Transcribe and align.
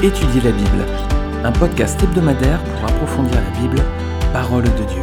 Étudier 0.00 0.40
la 0.42 0.52
Bible, 0.52 0.86
un 1.42 1.50
podcast 1.50 2.00
hebdomadaire 2.00 2.62
pour 2.62 2.84
approfondir 2.84 3.34
la 3.34 3.60
Bible, 3.60 3.82
parole 4.32 4.62
de 4.62 4.68
Dieu. 4.68 5.02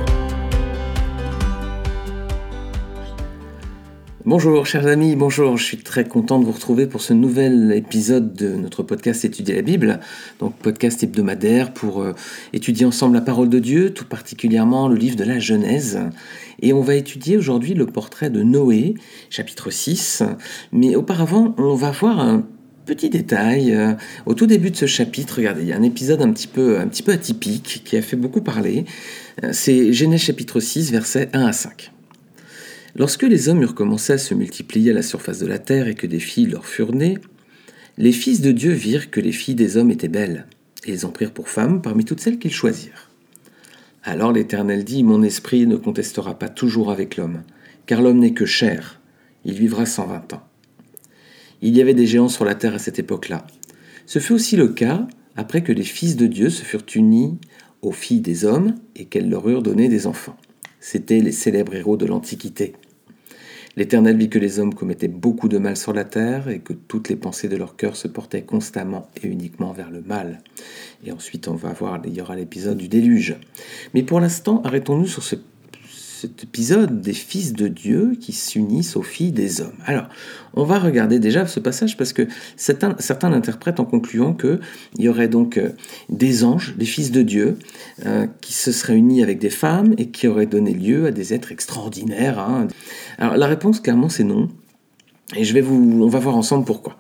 Bonjour 4.24 4.66
chers 4.66 4.88
amis, 4.88 5.18
bonjour, 5.18 5.58
je 5.58 5.66
suis 5.66 5.78
très 5.80 6.06
content 6.06 6.40
de 6.40 6.46
vous 6.46 6.54
retrouver 6.54 6.88
pour 6.88 7.02
ce 7.02 7.12
nouvel 7.12 7.74
épisode 7.76 8.34
de 8.36 8.56
notre 8.56 8.84
podcast 8.84 9.26
Étudier 9.26 9.56
la 9.56 9.64
Bible, 9.64 10.00
donc 10.40 10.56
podcast 10.56 11.04
hebdomadaire 11.04 11.74
pour 11.74 12.02
euh, 12.02 12.14
étudier 12.54 12.86
ensemble 12.86 13.16
la 13.16 13.22
parole 13.22 13.50
de 13.50 13.60
Dieu, 13.60 13.94
tout 13.94 14.06
particulièrement 14.06 14.88
le 14.88 14.96
livre 14.96 15.18
de 15.18 15.26
la 15.26 15.40
Genèse. 15.40 16.00
Et 16.62 16.72
on 16.72 16.80
va 16.80 16.96
étudier 16.96 17.36
aujourd'hui 17.36 17.74
le 17.74 17.86
portrait 17.86 18.30
de 18.30 18.44
Noé, 18.44 18.96
chapitre 19.30 19.72
6, 19.72 20.24
mais 20.72 20.96
auparavant 20.96 21.54
on 21.58 21.76
va 21.76 21.92
voir 21.92 22.22
un 22.22 22.46
Petit 22.86 23.10
détail, 23.10 23.74
euh, 23.74 23.94
au 24.28 24.36
tout 24.36 24.46
début 24.46 24.70
de 24.70 24.76
ce 24.76 24.86
chapitre, 24.86 25.38
regardez, 25.38 25.64
il 25.64 25.68
y 25.70 25.74
a 25.74 25.76
un 25.76 25.82
épisode 25.82 26.22
un 26.22 26.32
petit 26.32 26.46
peu, 26.46 26.78
atypique 26.80 27.82
qui 27.84 27.98
a 27.98 28.02
fait 28.04 28.16
beaucoup 28.16 28.42
parler. 28.42 28.86
Euh, 29.44 29.50
c'est 29.54 29.92
Genèse 29.92 30.22
chapitre 30.22 30.60
6, 30.60 30.92
versets 30.92 31.30
1 31.34 31.48
à 31.48 31.52
5. 31.52 31.92
Lorsque 32.96 33.24
les 33.24 33.50
hommes 33.50 33.64
eurent 33.64 33.74
commencé 33.74 34.14
à 34.14 34.20
se 34.20 34.36
multiplier 34.36 34.92
à 34.92 34.94
la 34.94 35.02
surface 35.02 35.40
de 35.40 35.48
la 35.48 35.58
terre 35.58 35.88
et 35.88 35.96
que 35.96 36.06
des 36.06 36.20
filles 36.20 36.46
leur 36.46 36.68
furent 36.68 36.94
nées, 36.94 37.18
les 37.98 38.12
fils 38.12 38.42
de 38.42 38.52
Dieu 38.52 38.72
virent 38.72 39.10
que 39.10 39.20
les 39.20 39.32
filles 39.32 39.56
des 39.56 39.78
hommes 39.78 39.90
étaient 39.90 40.08
belles, 40.08 40.46
et 40.86 40.92
ils 40.92 41.08
en 41.08 41.10
prirent 41.10 41.34
pour 41.34 41.50
femmes 41.50 41.82
parmi 41.82 42.06
toutes 42.06 42.20
celles 42.20 42.38
qu'ils 42.38 42.54
choisirent. 42.54 43.10
Alors 44.04 44.32
l'Éternel 44.32 44.84
dit, 44.84 45.04
Mon 45.04 45.24
esprit 45.24 45.66
ne 45.66 45.76
contestera 45.76 46.38
pas 46.38 46.50
toujours 46.50 46.92
avec 46.92 47.18
l'homme, 47.18 47.42
car 47.88 48.04
l'homme 48.04 48.20
n'est 48.20 48.34
que 48.34 48.46
chair, 48.46 49.02
il 49.44 49.56
vivra 49.56 49.88
120 49.88 50.34
ans. 50.34 50.44
Il 51.62 51.76
y 51.76 51.82
avait 51.82 51.94
des 51.94 52.06
géants 52.06 52.30
sur 52.30 52.46
la 52.46 52.56
terre 52.56 52.76
à 52.76 52.80
cette 52.80 53.00
époque-là. 53.00 53.46
Ce 54.06 54.20
fut 54.20 54.34
aussi 54.34 54.56
le 54.56 54.68
cas 54.68 55.08
après 55.36 55.64
que 55.64 55.72
les 55.72 55.84
fils 55.84 56.16
de 56.16 56.28
Dieu 56.28 56.50
se 56.50 56.64
furent 56.64 56.86
unis 56.96 57.38
aux 57.82 57.92
filles 57.92 58.22
des 58.22 58.46
hommes 58.46 58.76
et 58.96 59.06
qu'elles 59.06 59.30
leur 59.30 59.48
eurent 59.48 59.64
donné 59.64 59.90
des 59.90 60.08
enfants. 60.08 60.38
C'étaient 60.80 61.20
les 61.20 61.32
célèbres 61.32 61.76
héros 61.76 61.98
de 61.98 62.06
l'Antiquité. 62.06 62.74
L'Éternel 63.78 64.16
vit 64.16 64.30
que 64.30 64.40
les 64.40 64.60
hommes 64.60 64.74
commettaient 64.74 65.10
beaucoup 65.10 65.50
de 65.50 65.58
mal 65.58 65.76
sur 65.76 65.92
la 65.92 66.06
terre 66.06 66.48
et 66.48 66.60
que 66.60 66.72
toutes 66.72 67.10
les 67.10 67.18
pensées 67.18 67.50
de 67.50 67.58
leur 67.58 67.76
cœur 67.76 67.98
se 67.98 68.08
portaient 68.08 68.44
constamment 68.44 69.10
et 69.22 69.28
uniquement 69.28 69.74
vers 69.74 69.92
le 69.92 70.02
mal. 70.02 70.42
Et 71.06 71.12
ensuite, 71.12 71.50
on 71.50 71.56
va 71.56 71.74
voir, 71.74 72.02
il 72.06 72.14
y 72.14 72.22
aura 72.22 72.38
l'épisode 72.38 72.78
du 72.78 72.88
déluge. 72.88 73.36
Mais 73.94 74.04
pour 74.04 74.22
l'instant, 74.22 74.62
arrêtons-nous 74.64 75.08
sur 75.08 75.24
ce 75.24 75.36
cet 76.20 76.44
épisode 76.44 77.02
des 77.02 77.14
fils 77.14 77.54
de 77.54 77.68
Dieu 77.68 78.16
qui 78.20 78.32
s'unissent 78.32 78.96
aux 78.96 79.02
filles 79.02 79.32
des 79.34 79.60
hommes. 79.62 79.76
Alors, 79.86 80.08
on 80.54 80.64
va 80.64 80.80
regarder 80.80 81.20
déjà 81.20 81.46
ce 81.46 81.60
passage 81.60 81.98
parce 81.98 82.14
que 82.14 82.28
certains, 82.56 83.30
l'interprètent 83.30 83.80
en 83.80 83.86
concluant 83.86 84.34
qu'il 84.34 84.60
y 84.98 85.10
aurait 85.10 85.28
donc 85.28 85.58
euh, 85.58 85.72
des 86.10 86.44
anges, 86.44 86.76
des 86.78 86.86
fils 86.86 87.12
de 87.12 87.22
Dieu, 87.22 87.58
euh, 88.06 88.28
qui 88.40 88.54
se 88.54 88.72
seraient 88.72 88.96
unis 88.96 89.24
avec 89.24 89.40
des 89.40 89.50
femmes 89.50 89.94
et 89.98 90.10
qui 90.10 90.28
auraient 90.28 90.46
donné 90.46 90.74
lieu 90.74 91.08
à 91.08 91.12
des 91.12 91.34
êtres 91.34 91.52
extraordinaires. 91.52 92.40
Hein. 92.40 92.68
Alors, 93.18 93.36
la 93.36 93.48
réponse, 93.48 93.82
clairement, 93.82 94.10
c'est 94.10 94.24
non. 94.24 94.48
Et 95.36 95.44
je 95.44 95.54
vais 95.54 95.62
vous, 95.62 96.02
on 96.02 96.08
va 96.08 96.20
voir 96.20 96.38
ensemble 96.38 96.66
pourquoi. 96.66 96.96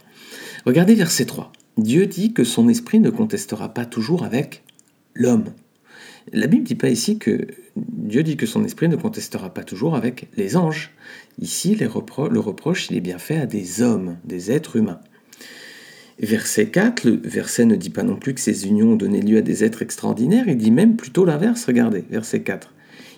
Regardez 0.65 0.93
verset 0.93 1.25
3. 1.25 1.51
Dieu 1.77 2.05
dit 2.05 2.33
que 2.33 2.43
son 2.43 2.67
esprit 2.67 2.99
ne 2.99 3.09
contestera 3.09 3.73
pas 3.73 3.85
toujours 3.85 4.23
avec 4.23 4.63
l'homme. 5.13 5.45
La 6.33 6.47
Bible 6.47 6.63
ne 6.63 6.67
dit 6.67 6.75
pas 6.75 6.89
ici 6.89 7.17
que 7.17 7.47
Dieu 7.75 8.23
dit 8.23 8.37
que 8.37 8.45
son 8.45 8.63
esprit 8.63 8.87
ne 8.87 8.95
contestera 8.95 9.53
pas 9.53 9.63
toujours 9.63 9.95
avec 9.95 10.27
les 10.37 10.57
anges. 10.57 10.91
Ici, 11.39 11.75
le 11.75 11.87
reproche, 11.87 12.89
il 12.89 12.97
est 12.97 13.01
bien 13.01 13.19
fait 13.19 13.37
à 13.37 13.45
des 13.45 13.81
hommes, 13.81 14.17
des 14.25 14.51
êtres 14.51 14.75
humains. 14.75 14.99
Verset 16.19 16.67
4, 16.67 17.03
le 17.03 17.19
verset 17.23 17.65
ne 17.65 17.75
dit 17.75 17.89
pas 17.89 18.03
non 18.03 18.15
plus 18.15 18.33
que 18.33 18.39
ces 18.39 18.67
unions 18.67 18.93
ont 18.93 18.95
donné 18.95 19.21
lieu 19.21 19.37
à 19.37 19.41
des 19.41 19.65
êtres 19.65 19.81
extraordinaires, 19.81 20.45
il 20.47 20.57
dit 20.57 20.71
même 20.71 20.95
plutôt 20.95 21.25
l'inverse, 21.25 21.65
regardez, 21.65 22.05
verset 22.09 22.41
4. 22.41 22.73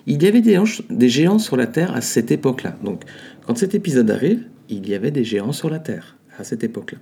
Il 0.06 0.22
y 0.22 0.26
avait 0.26 0.40
des, 0.40 0.60
des 0.90 1.08
géants 1.08 1.38
sur 1.38 1.56
la 1.56 1.68
terre 1.68 1.94
à 1.94 2.00
cette 2.00 2.32
époque-là. 2.32 2.76
Donc, 2.82 3.04
quand 3.46 3.56
cet 3.56 3.74
épisode 3.74 4.10
arrive, 4.10 4.46
il 4.68 4.88
y 4.88 4.94
avait 4.94 5.12
des 5.12 5.22
géants 5.22 5.52
sur 5.52 5.70
la 5.70 5.78
terre 5.78 6.16
à 6.38 6.44
cette 6.44 6.64
époque-là. 6.64 6.98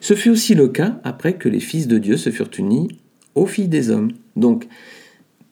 Ce 0.00 0.14
fut 0.14 0.30
aussi 0.30 0.54
le 0.54 0.68
cas 0.68 1.00
après 1.04 1.34
que 1.34 1.48
les 1.48 1.60
fils 1.60 1.88
de 1.88 1.98
Dieu 1.98 2.16
se 2.16 2.30
furent 2.30 2.50
unis 2.58 2.88
aux 3.34 3.46
filles 3.46 3.68
des 3.68 3.90
hommes. 3.90 4.12
Donc, 4.36 4.68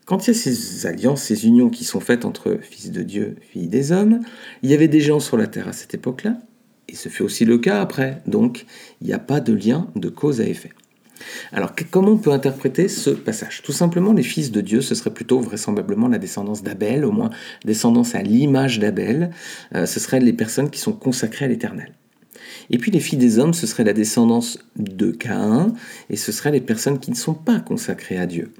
quand 0.04 0.26
il 0.26 0.28
y 0.28 0.36
a 0.36 0.38
ces 0.38 0.86
alliances, 0.86 1.22
ces 1.22 1.46
unions 1.46 1.70
qui 1.70 1.84
sont 1.84 2.00
faites 2.00 2.24
entre 2.24 2.58
fils 2.60 2.90
de 2.90 3.02
Dieu, 3.02 3.36
filles 3.40 3.68
des 3.68 3.92
hommes, 3.92 4.20
il 4.62 4.70
y 4.70 4.74
avait 4.74 4.88
des 4.88 5.00
gens 5.00 5.20
sur 5.20 5.36
la 5.36 5.46
terre 5.46 5.68
à 5.68 5.72
cette 5.72 5.94
époque-là, 5.94 6.38
et 6.88 6.96
ce 6.96 7.08
fait 7.08 7.22
aussi 7.22 7.44
le 7.44 7.58
cas 7.58 7.80
après. 7.80 8.22
Donc, 8.26 8.66
il 9.00 9.06
n'y 9.06 9.12
a 9.12 9.18
pas 9.18 9.40
de 9.40 9.52
lien 9.52 9.88
de 9.96 10.08
cause 10.08 10.40
à 10.40 10.44
effet. 10.44 10.70
Alors, 11.52 11.72
comment 11.90 12.12
on 12.12 12.18
peut 12.18 12.32
interpréter 12.32 12.88
ce 12.88 13.10
passage? 13.10 13.62
Tout 13.62 13.72
simplement, 13.72 14.12
les 14.12 14.24
fils 14.24 14.50
de 14.50 14.60
Dieu, 14.60 14.80
ce 14.80 14.94
serait 14.94 15.14
plutôt 15.14 15.40
vraisemblablement 15.40 16.08
la 16.08 16.18
descendance 16.18 16.64
d'Abel, 16.64 17.04
au 17.04 17.12
moins 17.12 17.30
descendance 17.64 18.14
à 18.16 18.22
l'image 18.22 18.80
d'Abel. 18.80 19.30
Euh, 19.74 19.86
ce 19.86 20.00
seraient 20.00 20.20
les 20.20 20.32
personnes 20.32 20.68
qui 20.68 20.80
sont 20.80 20.92
consacrées 20.92 21.44
à 21.44 21.48
l'Éternel. 21.48 21.94
Et 22.70 22.78
puis 22.78 22.90
les 22.90 23.00
filles 23.00 23.18
des 23.18 23.38
hommes, 23.38 23.54
ce 23.54 23.66
serait 23.66 23.84
la 23.84 23.92
descendance 23.92 24.58
de 24.76 25.10
Caïn, 25.10 25.74
et 26.10 26.16
ce 26.16 26.32
seraient 26.32 26.50
les 26.50 26.60
personnes 26.60 26.98
qui 26.98 27.10
ne 27.10 27.16
sont 27.16 27.34
pas 27.34 27.60
consacrées 27.60 28.18
à 28.18 28.26
Dieu. 28.26 28.52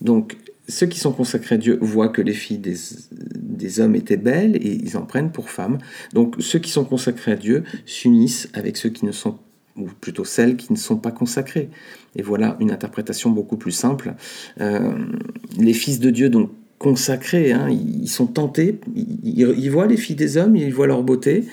Donc 0.00 0.36
ceux 0.70 0.86
qui 0.86 0.98
sont 0.98 1.12
consacrés 1.12 1.56
à 1.56 1.58
Dieu 1.58 1.78
voient 1.80 2.08
que 2.08 2.22
les 2.22 2.32
filles 2.32 2.58
des, 2.58 3.80
hommes 3.80 3.94
étaient 3.94 4.16
belles 4.16 4.56
et 4.56 4.72
ils 4.72 4.96
en 4.96 5.02
prennent 5.02 5.32
pour 5.32 5.50
femmes. 5.50 5.78
Donc 6.14 6.36
ceux 6.38 6.58
qui 6.58 6.70
sont 6.70 6.84
consacrés 6.84 7.32
à 7.32 7.36
Dieu 7.36 7.64
s'unissent 7.86 8.48
avec 8.54 8.76
ceux 8.76 8.88
qui 8.88 9.04
ne 9.04 9.12
sont 9.12 9.38
ou 9.76 9.86
plutôt 10.00 10.24
celles 10.24 10.56
qui 10.56 10.72
ne 10.72 10.78
sont 10.78 10.96
pas 10.96 11.12
consacrées. 11.12 11.70
Et 12.16 12.22
voilà 12.22 12.56
une 12.60 12.70
interprétation 12.70 13.30
beaucoup 13.30 13.56
plus 13.56 13.70
simple. 13.72 14.14
Euh, 14.60 14.92
les 15.58 15.72
fils 15.72 16.00
de 16.00 16.10
Dieu, 16.10 16.28
donc 16.28 16.50
consacrés, 16.78 17.52
hein, 17.52 17.68
ils 17.70 18.08
sont 18.08 18.26
tentés, 18.26 18.80
ils, 18.94 19.70
voient 19.70 19.86
les 19.86 19.96
filles 19.96 20.16
des 20.16 20.38
hommes, 20.38 20.56
ils 20.56 20.72
voient 20.72 20.86
leur 20.86 21.02
beauté. 21.02 21.44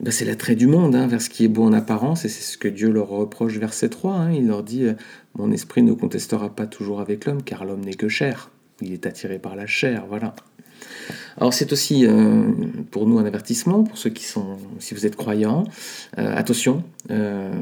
Ben 0.00 0.10
c'est 0.10 0.26
l'attrait 0.26 0.56
du 0.56 0.66
monde 0.66 0.94
hein, 0.94 1.06
vers 1.06 1.22
ce 1.22 1.30
qui 1.30 1.44
est 1.44 1.48
beau 1.48 1.62
en 1.62 1.72
apparence, 1.72 2.26
et 2.26 2.28
c'est 2.28 2.42
ce 2.42 2.58
que 2.58 2.68
Dieu 2.68 2.90
leur 2.90 3.08
reproche, 3.08 3.56
verset 3.56 3.88
3. 3.88 4.12
Hein. 4.12 4.32
il 4.32 4.46
leur 4.46 4.62
dit 4.62 4.84
mon 5.36 5.50
esprit 5.52 5.82
ne 5.82 5.92
contestera 5.92 6.54
pas 6.54 6.66
toujours 6.66 7.00
avec 7.00 7.24
l'homme, 7.24 7.42
car 7.42 7.64
l'homme 7.64 7.84
n'est 7.84 7.94
que 7.94 8.08
chair. 8.08 8.50
Il 8.80 8.92
est 8.92 9.06
attiré 9.06 9.38
par 9.38 9.56
la 9.56 9.66
chair, 9.66 10.04
voilà. 10.08 10.34
Alors 11.38 11.52
c'est 11.52 11.72
aussi 11.72 12.06
euh, 12.06 12.44
pour 12.90 13.06
nous 13.06 13.18
un 13.18 13.24
avertissement, 13.24 13.84
pour 13.84 13.98
ceux 13.98 14.10
qui 14.10 14.24
sont, 14.24 14.58
si 14.78 14.94
vous 14.94 15.06
êtes 15.06 15.16
croyants, 15.16 15.64
euh, 16.18 16.34
attention, 16.34 16.82
euh, 17.10 17.52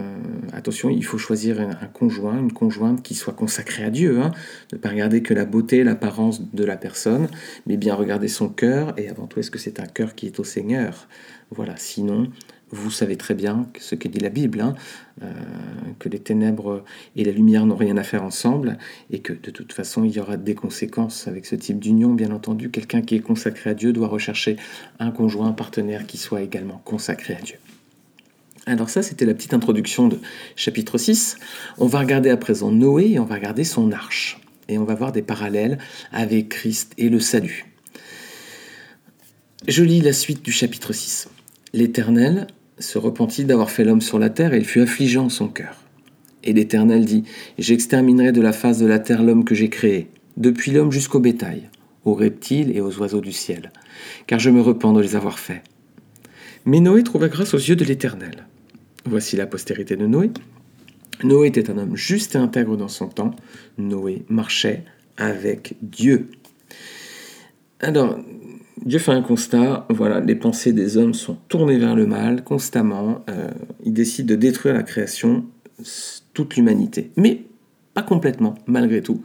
attention, 0.53 0.91
il 0.91 1.05
faut 1.05 1.19
choisir 1.19 1.61
un, 1.61 1.87
conjoint, 1.87 2.39
une 2.39 2.53
conjointe 2.53 3.03
qui 3.03 3.15
soit 3.15 3.33
consacrée 3.33 3.85
à 3.85 3.91
Dieu, 3.91 4.21
hein. 4.21 4.31
ne 4.73 4.79
pas 4.79 4.89
regarder 4.91 5.23
que 5.23 5.35
la 5.35 5.45
beauté, 5.45 5.85
l'apparence 5.85 6.53
de 6.53 6.65
la 6.65 6.77
personne, 6.77 7.29
mais 7.67 7.77
bien 7.77 7.95
regarder 7.95 8.29
son 8.29 8.49
cœur, 8.49 8.95
et 8.97 9.09
avant 9.09 9.27
tout, 9.27 9.41
est-ce 9.41 9.51
que 9.51 9.59
c'est 9.59 9.81
un 9.81 9.87
cœur 9.87 10.15
qui 10.15 10.27
est 10.27 10.39
au 10.39 10.45
Seigneur? 10.45 11.09
Voilà, 11.51 11.75
sinon, 11.77 12.29
vous 12.75 12.91
savez 12.91 13.17
très 13.17 13.35
bien 13.35 13.67
ce 13.79 13.95
que 13.95 14.09
dit 14.09 14.19
la 14.19 14.29
Bible, 14.29 14.61
hein, 14.61 14.75
euh, 15.23 15.33
que 15.99 16.09
les 16.09 16.19
ténèbres 16.19 16.85
et 17.17 17.25
la 17.25 17.33
lumière 17.33 17.67
n'ont 17.67 17.77
rien 17.77 17.97
à 17.97 18.03
faire 18.03 18.23
ensemble, 18.23 18.79
et 19.11 19.21
que 19.21 19.33
de 19.33 19.51
toute 19.51 19.73
façon 19.73 20.05
il 20.05 20.13
y 20.13 20.21
aura 20.21 20.37
des 20.37 20.55
conséquences 20.55 21.29
avec 21.29 21.47
ce 21.47 21.55
type 21.55 21.79
d'union. 21.79 22.13
Bien 22.15 22.33
entendu, 22.33 22.71
quelqu'un 22.71 23.03
qui 23.03 23.15
est 23.15 23.21
consacré 23.21 23.71
à 23.71 23.75
Dieu 23.75 23.93
doit 23.93 24.09
rechercher 24.09 24.57
un 24.99 25.11
conjoint, 25.11 25.49
un 25.49 25.53
partenaire 25.53 26.07
qui 26.07 26.19
soit 26.19 26.43
également 26.43 26.81
consacré 26.85 27.35
à 27.35 27.41
Dieu. 27.41 27.57
Alors 28.67 28.89
ça, 28.89 29.03
c'était 29.03 29.27
la 29.27 29.35
petite 29.35 29.55
introduction 29.55 30.09
de 30.09 30.19
chapitre 30.57 30.97
6. 30.97 31.37
On 31.79 31.87
va 31.87 32.01
regarder 32.01 32.31
à 32.31 32.37
présent 32.37 32.71
Noé 32.71 33.13
et 33.13 33.19
on 33.19 33.25
va 33.25 33.35
regarder 33.35 33.65
son 33.65 33.93
arche. 33.93 34.41
Et 34.69 34.79
on 34.79 34.85
va 34.85 34.95
voir 34.95 35.13
des 35.13 35.21
parallèles 35.21 35.79
avec 36.13 36.49
Christ 36.49 36.93
et 36.97 37.11
le 37.11 37.21
salut. 37.21 37.67
Je 39.69 39.83
lis 39.83 40.01
la 40.01 40.15
suite 40.15 40.43
du 40.43 40.53
chapitre 40.53 40.95
6. 40.95 41.29
L'Éternel 41.75 42.47
se 42.79 42.99
repentit 42.99 43.45
d'avoir 43.45 43.71
fait 43.71 43.85
l'homme 43.85 44.01
sur 44.01 44.19
la 44.19 44.31
terre 44.31 44.55
et 44.55 44.59
il 44.59 44.65
fut 44.65 44.81
affligé 44.81 45.19
en 45.19 45.29
son 45.29 45.49
cœur. 45.49 45.77
Et 46.43 46.53
l'Éternel 46.53 47.05
dit, 47.05 47.25
J'exterminerai 47.59 48.33
de 48.33 48.41
la 48.41 48.53
face 48.53 48.79
de 48.79 48.87
la 48.87 48.99
terre 48.99 49.23
l'homme 49.23 49.45
que 49.45 49.55
j'ai 49.55 49.71
créé, 49.71 50.09
depuis 50.37 50.71
l'homme 50.71 50.93
jusqu'au 50.93 51.21
bétail, 51.21 51.71
aux 52.05 52.15
reptiles 52.15 52.77
et 52.77 52.81
aux 52.81 52.99
oiseaux 52.99 53.21
du 53.21 53.33
ciel, 53.33 53.73
car 54.27 54.39
je 54.39 54.51
me 54.51 54.61
repens 54.61 54.93
de 54.93 55.01
les 55.01 55.17
avoir 55.17 55.39
faits. 55.39 55.63
Mais 56.67 56.81
Noé 56.81 57.03
trouva 57.03 57.29
grâce 57.29 57.55
aux 57.55 57.59
yeux 57.59 57.77
de 57.77 57.85
l'Éternel. 57.85 58.47
Voici 59.07 59.37
la 59.37 59.47
postérité 59.47 59.97
de 59.97 60.07
Noé. 60.07 60.31
Noé 61.23 61.49
était 61.49 61.71
un 61.71 61.79
homme 61.79 61.97
juste 61.97 62.35
et 62.35 62.39
intègre 62.39 62.77
dans 62.77 62.89
son 62.89 63.09
temps. 63.09 63.33
Noé 63.79 64.25
marchait 64.29 64.85
avec 65.17 65.77
Dieu. 65.83 66.31
Alors, 67.85 68.19
Dieu 68.87 68.99
fait 68.99 69.13
un 69.13 69.21
constat, 69.21 69.87
voilà, 69.91 70.21
les 70.21 70.35
pensées 70.35 70.73
des 70.73 70.97
hommes 70.97 71.13
sont 71.13 71.37
tournées 71.49 71.77
vers 71.77 71.95
le 71.95 72.07
mal 72.07 72.43
constamment. 72.43 73.23
Euh, 73.29 73.51
il 73.85 73.93
décide 73.93 74.25
de 74.25 74.37
détruire 74.37 74.75
la 74.75 74.83
création, 74.83 75.45
toute 76.33 76.57
l'humanité. 76.57 77.11
Mais 77.19 77.43
pas 77.93 78.03
complètement, 78.03 78.55
malgré 78.67 79.03
tout. 79.03 79.21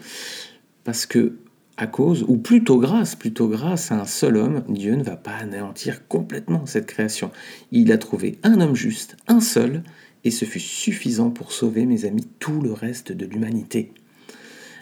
Parce 0.83 1.06
que, 1.06 1.38
à 1.77 1.88
cause, 1.88 2.25
ou 2.27 2.35
plutôt 2.35 2.79
grâce, 2.79 3.15
plutôt 3.15 3.47
grâce 3.47 3.94
à 3.94 4.01
un 4.01 4.06
seul 4.06 4.35
homme, 4.35 4.63
Dieu 4.67 4.95
ne 4.95 5.03
va 5.03 5.15
pas 5.15 5.38
anéantir 5.38 6.06
complètement 6.09 6.65
cette 6.65 6.85
création. 6.85 7.31
Il 7.71 7.94
a 7.94 7.97
trouvé 7.97 8.39
un 8.44 8.59
homme 8.59 8.75
juste, 8.75 9.15
un 9.29 9.39
seul, 9.39 9.83
et 10.25 10.31
ce 10.31 10.44
fut 10.44 10.59
suffisant 10.59 11.29
pour 11.29 11.53
sauver, 11.53 11.85
mes 11.85 12.03
amis, 12.03 12.27
tout 12.39 12.59
le 12.59 12.73
reste 12.73 13.13
de 13.13 13.25
l'humanité. 13.25 13.94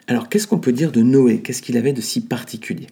Alors 0.07 0.29
qu'est-ce 0.29 0.47
qu'on 0.47 0.57
peut 0.57 0.71
dire 0.71 0.91
de 0.91 1.03
Noé? 1.03 1.41
Qu'est-ce 1.41 1.61
qu'il 1.61 1.77
avait 1.77 1.93
de 1.93 2.01
si 2.01 2.21
particulier? 2.21 2.87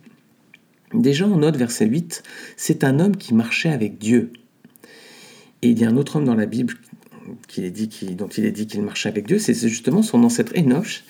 Déjà, 1.01 1.25
on 1.25 1.37
note 1.37 1.57
verset 1.57 1.85
8, 1.85 2.23
c'est 2.57 2.83
un 2.83 2.99
homme 2.99 3.17
qui 3.17 3.33
marchait 3.33 3.69
avec 3.69 3.97
Dieu. 3.97 4.31
Et 5.61 5.69
il 5.69 5.79
y 5.79 5.85
a 5.85 5.89
un 5.89 5.97
autre 5.97 6.17
homme 6.17 6.25
dans 6.25 6.35
la 6.35 6.45
Bible 6.45 6.75
qui 7.47 7.63
est 7.63 7.71
dit, 7.71 7.89
dont 8.15 8.27
il 8.27 8.45
est 8.45 8.51
dit 8.51 8.67
qu'il 8.67 8.81
marchait 8.81 9.09
avec 9.09 9.25
Dieu, 9.25 9.39
c'est 9.39 9.55
justement 9.67 10.03
son 10.03 10.23
ancêtre 10.23 10.53
Enoch, 10.55 11.03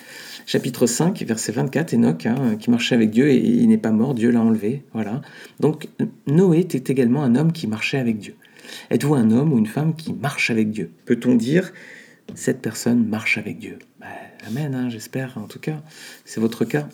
chapitre 0.46 0.88
5, 0.88 1.22
verset 1.24 1.52
24, 1.52 1.94
Enoch, 1.94 2.26
hein, 2.26 2.56
qui 2.58 2.70
marchait 2.70 2.96
avec 2.96 3.12
Dieu 3.12 3.30
et 3.30 3.38
il 3.38 3.68
n'est 3.68 3.78
pas 3.78 3.92
mort, 3.92 4.14
Dieu 4.14 4.32
l'a 4.32 4.42
enlevé. 4.42 4.84
Voilà. 4.94 5.22
Donc 5.60 5.88
Noé 6.28 6.60
était 6.60 6.92
également 6.92 7.24
un 7.24 7.36
homme 7.36 7.52
qui 7.52 7.68
marchait 7.68 7.98
avec 7.98 8.20
Dieu. 8.20 8.36
Êtes-vous 8.90 9.16
un 9.16 9.32
homme 9.32 9.54
ou 9.54 9.58
une 9.58 9.68
femme 9.68 9.96
qui 9.96 10.14
marche 10.14 10.50
avec 10.50 10.72
Dieu? 10.72 10.92
Peut-on 11.06 11.36
dire 11.36 11.74
cette 12.34 12.62
personne 12.62 13.06
marche 13.08 13.38
avec 13.38 13.60
Dieu? 13.60 13.80
Ben, 14.00 14.08
Amen, 14.48 14.76
hein, 14.76 14.90
j'espère 14.90 15.38
en 15.38 15.48
tout 15.48 15.60
cas. 15.60 15.82
C'est 16.24 16.40
votre 16.40 16.66
cas. 16.66 16.88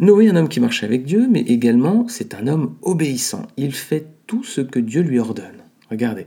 Noé, 0.00 0.28
un 0.28 0.34
homme 0.34 0.48
qui 0.48 0.58
marche 0.58 0.82
avec 0.82 1.04
Dieu, 1.04 1.28
mais 1.30 1.42
également 1.42 2.06
c'est 2.08 2.34
un 2.34 2.48
homme 2.48 2.74
obéissant. 2.82 3.46
Il 3.56 3.72
fait 3.72 4.06
tout 4.26 4.42
ce 4.42 4.60
que 4.60 4.80
Dieu 4.80 5.02
lui 5.02 5.20
ordonne. 5.20 5.62
Regardez, 5.88 6.26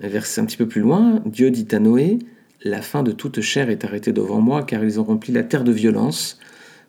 un 0.00 0.08
verset 0.08 0.40
un 0.40 0.46
petit 0.46 0.56
peu 0.56 0.66
plus 0.66 0.80
loin, 0.80 1.22
Dieu 1.26 1.50
dit 1.50 1.68
à 1.72 1.80
Noé, 1.80 2.18
La 2.62 2.80
fin 2.80 3.02
de 3.02 3.12
toute 3.12 3.42
chair 3.42 3.68
est 3.68 3.84
arrêtée 3.84 4.12
devant 4.12 4.40
moi, 4.40 4.62
car 4.62 4.82
ils 4.82 4.98
ont 4.98 5.04
rempli 5.04 5.34
la 5.34 5.42
terre 5.42 5.64
de 5.64 5.72
violence. 5.72 6.38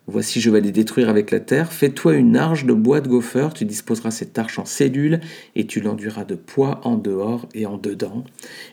Voici, 0.06 0.40
je 0.40 0.48
vais 0.48 0.62
les 0.62 0.72
détruire 0.72 1.10
avec 1.10 1.30
la 1.30 1.40
terre. 1.40 1.70
Fais-toi 1.70 2.14
une 2.14 2.38
arche 2.38 2.64
de 2.64 2.72
bois 2.72 3.02
de 3.02 3.08
gopher, 3.08 3.48
tu 3.54 3.66
disposeras 3.66 4.10
cette 4.10 4.38
arche 4.38 4.58
en 4.58 4.64
cellules, 4.64 5.20
et 5.54 5.66
tu 5.66 5.80
l'enduiras 5.82 6.24
de 6.24 6.34
poids 6.34 6.80
en 6.84 6.96
dehors 6.96 7.46
et 7.52 7.66
en 7.66 7.76
dedans. 7.76 8.24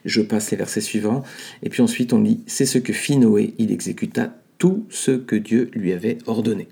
Je 0.06 0.22
passe 0.22 0.50
les 0.52 0.58
versets 0.58 0.80
suivants. 0.80 1.24
Et 1.62 1.70
puis 1.70 1.82
ensuite, 1.82 2.14
on 2.14 2.22
lit 2.22 2.40
C'est 2.48 2.66
ce 2.66 2.78
que 2.78 2.94
fit 2.94 3.18
Noé, 3.18 3.54
il 3.58 3.74
exécuta 3.74 4.34
tout 4.60 4.86
ce 4.90 5.12
que 5.12 5.36
Dieu 5.36 5.70
lui 5.74 5.92
avait 5.92 6.20
ordonné. 6.26 6.70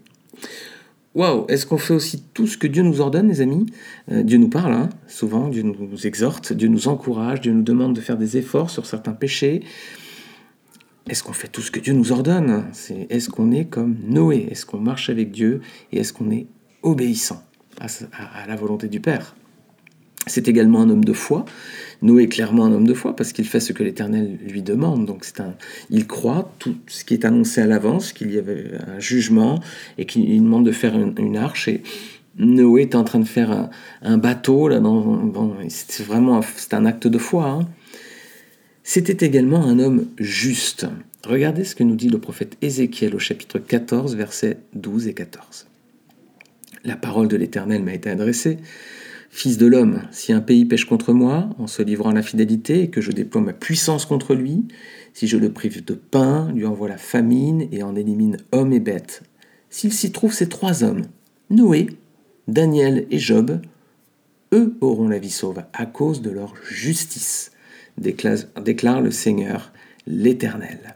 Waouh, 1.13 1.45
est-ce 1.49 1.65
qu'on 1.65 1.77
fait 1.77 1.93
aussi 1.93 2.23
tout 2.33 2.47
ce 2.47 2.57
que 2.57 2.67
Dieu 2.67 2.83
nous 2.83 3.01
ordonne, 3.01 3.27
les 3.27 3.41
amis? 3.41 3.65
Euh, 4.09 4.23
Dieu 4.23 4.37
nous 4.37 4.47
parle, 4.47 4.71
hein, 4.71 4.89
souvent, 5.07 5.49
Dieu 5.49 5.61
nous 5.61 6.07
exhorte, 6.07 6.53
Dieu 6.53 6.69
nous 6.69 6.87
encourage, 6.87 7.41
Dieu 7.41 7.51
nous 7.51 7.63
demande 7.63 7.93
de 7.93 7.99
faire 7.99 8.17
des 8.17 8.37
efforts 8.37 8.69
sur 8.69 8.85
certains 8.85 9.11
péchés. 9.11 9.61
Est-ce 11.09 11.23
qu'on 11.23 11.33
fait 11.33 11.49
tout 11.49 11.61
ce 11.61 11.69
que 11.69 11.81
Dieu 11.81 11.93
nous 11.93 12.13
ordonne? 12.13 12.65
Est-ce 13.09 13.29
qu'on 13.29 13.51
est 13.51 13.65
comme 13.65 13.97
Noé? 14.07 14.47
Est-ce 14.51 14.65
qu'on 14.65 14.79
marche 14.79 15.09
avec 15.09 15.31
Dieu 15.31 15.59
Et 15.91 15.99
est-ce 15.99 16.13
qu'on 16.13 16.31
est 16.31 16.47
obéissant 16.81 17.43
à 17.79 18.47
la 18.47 18.55
volonté 18.55 18.87
du 18.87 19.01
Père? 19.01 19.35
C'est 20.27 20.47
également 20.47 20.81
un 20.81 20.89
homme 20.89 21.03
de 21.03 21.13
foi. 21.13 21.45
Noé 22.01 22.23
est 22.23 22.27
clairement 22.27 22.65
un 22.65 22.71
homme 22.71 22.87
de 22.87 22.93
foi 22.93 23.15
parce 23.15 23.31
qu'il 23.31 23.45
fait 23.45 23.59
ce 23.59 23.73
que 23.73 23.83
l'Éternel 23.83 24.39
lui 24.47 24.61
demande. 24.61 25.05
Donc 25.05 25.23
c'est 25.23 25.39
un, 25.39 25.55
il 25.89 26.07
croit 26.07 26.53
tout 26.59 26.75
ce 26.87 27.03
qui 27.05 27.13
est 27.13 27.25
annoncé 27.25 27.61
à 27.61 27.67
l'avance, 27.67 28.13
qu'il 28.13 28.31
y 28.33 28.37
avait 28.37 28.71
un 28.87 28.99
jugement 28.99 29.59
et 29.97 30.05
qu'il 30.05 30.41
demande 30.41 30.65
de 30.65 30.71
faire 30.71 30.95
une, 30.97 31.37
arche. 31.37 31.67
Et 31.67 31.83
Noé 32.37 32.83
est 32.83 32.95
en 32.95 33.03
train 33.03 33.19
de 33.19 33.27
faire 33.27 33.69
un, 34.01 34.17
bateau 34.17 34.67
là. 34.67 34.81
c'est 35.69 36.03
vraiment 36.03 36.41
c'est 36.55 36.73
un 36.73 36.85
acte 36.85 37.07
de 37.07 37.17
foi. 37.17 37.49
Hein. 37.49 37.67
C'était 38.83 39.25
également 39.25 39.63
un 39.63 39.77
homme 39.79 40.07
juste. 40.17 40.87
Regardez 41.23 41.63
ce 41.65 41.75
que 41.75 41.83
nous 41.83 41.95
dit 41.95 42.09
le 42.09 42.17
prophète 42.17 42.57
Ézéchiel 42.63 43.13
au 43.13 43.19
chapitre 43.19 43.59
14, 43.59 44.15
versets 44.15 44.57
12 44.73 45.07
et 45.07 45.13
14. 45.13 45.67
La 46.83 46.95
parole 46.95 47.27
de 47.27 47.37
l'Éternel 47.37 47.83
m'a 47.83 47.93
été 47.93 48.09
adressée. 48.09 48.57
Fils 49.33 49.57
de 49.57 49.65
l'homme, 49.65 50.01
si 50.11 50.33
un 50.33 50.41
pays 50.41 50.65
pêche 50.65 50.83
contre 50.83 51.13
moi, 51.13 51.49
en 51.57 51.65
se 51.65 51.81
livrant 51.81 52.09
à 52.09 52.13
l'infidélité, 52.13 52.83
et 52.83 52.89
que 52.89 52.99
je 52.99 53.13
déploie 53.13 53.41
ma 53.41 53.53
puissance 53.53 54.05
contre 54.05 54.35
lui, 54.35 54.65
si 55.13 55.25
je 55.25 55.37
le 55.37 55.51
prive 55.51 55.85
de 55.85 55.93
pain, 55.93 56.51
lui 56.53 56.65
envoie 56.65 56.89
la 56.89 56.97
famine 56.97 57.67
et 57.71 57.81
en 57.81 57.95
élimine 57.95 58.37
hommes 58.51 58.73
et 58.73 58.81
bêtes, 58.81 59.23
s'il 59.69 59.93
s'y 59.93 60.11
trouve 60.11 60.33
ces 60.33 60.49
trois 60.49 60.83
hommes, 60.83 61.03
Noé, 61.49 61.87
Daniel 62.49 63.07
et 63.09 63.19
Job, 63.19 63.61
eux 64.53 64.75
auront 64.81 65.07
la 65.07 65.17
vie 65.17 65.31
sauve 65.31 65.63
à 65.71 65.85
cause 65.85 66.21
de 66.21 66.29
leur 66.29 66.53
justice, 66.69 67.51
déclare, 67.97 69.01
le 69.01 69.11
Seigneur 69.11 69.71
l'Éternel. 70.07 70.95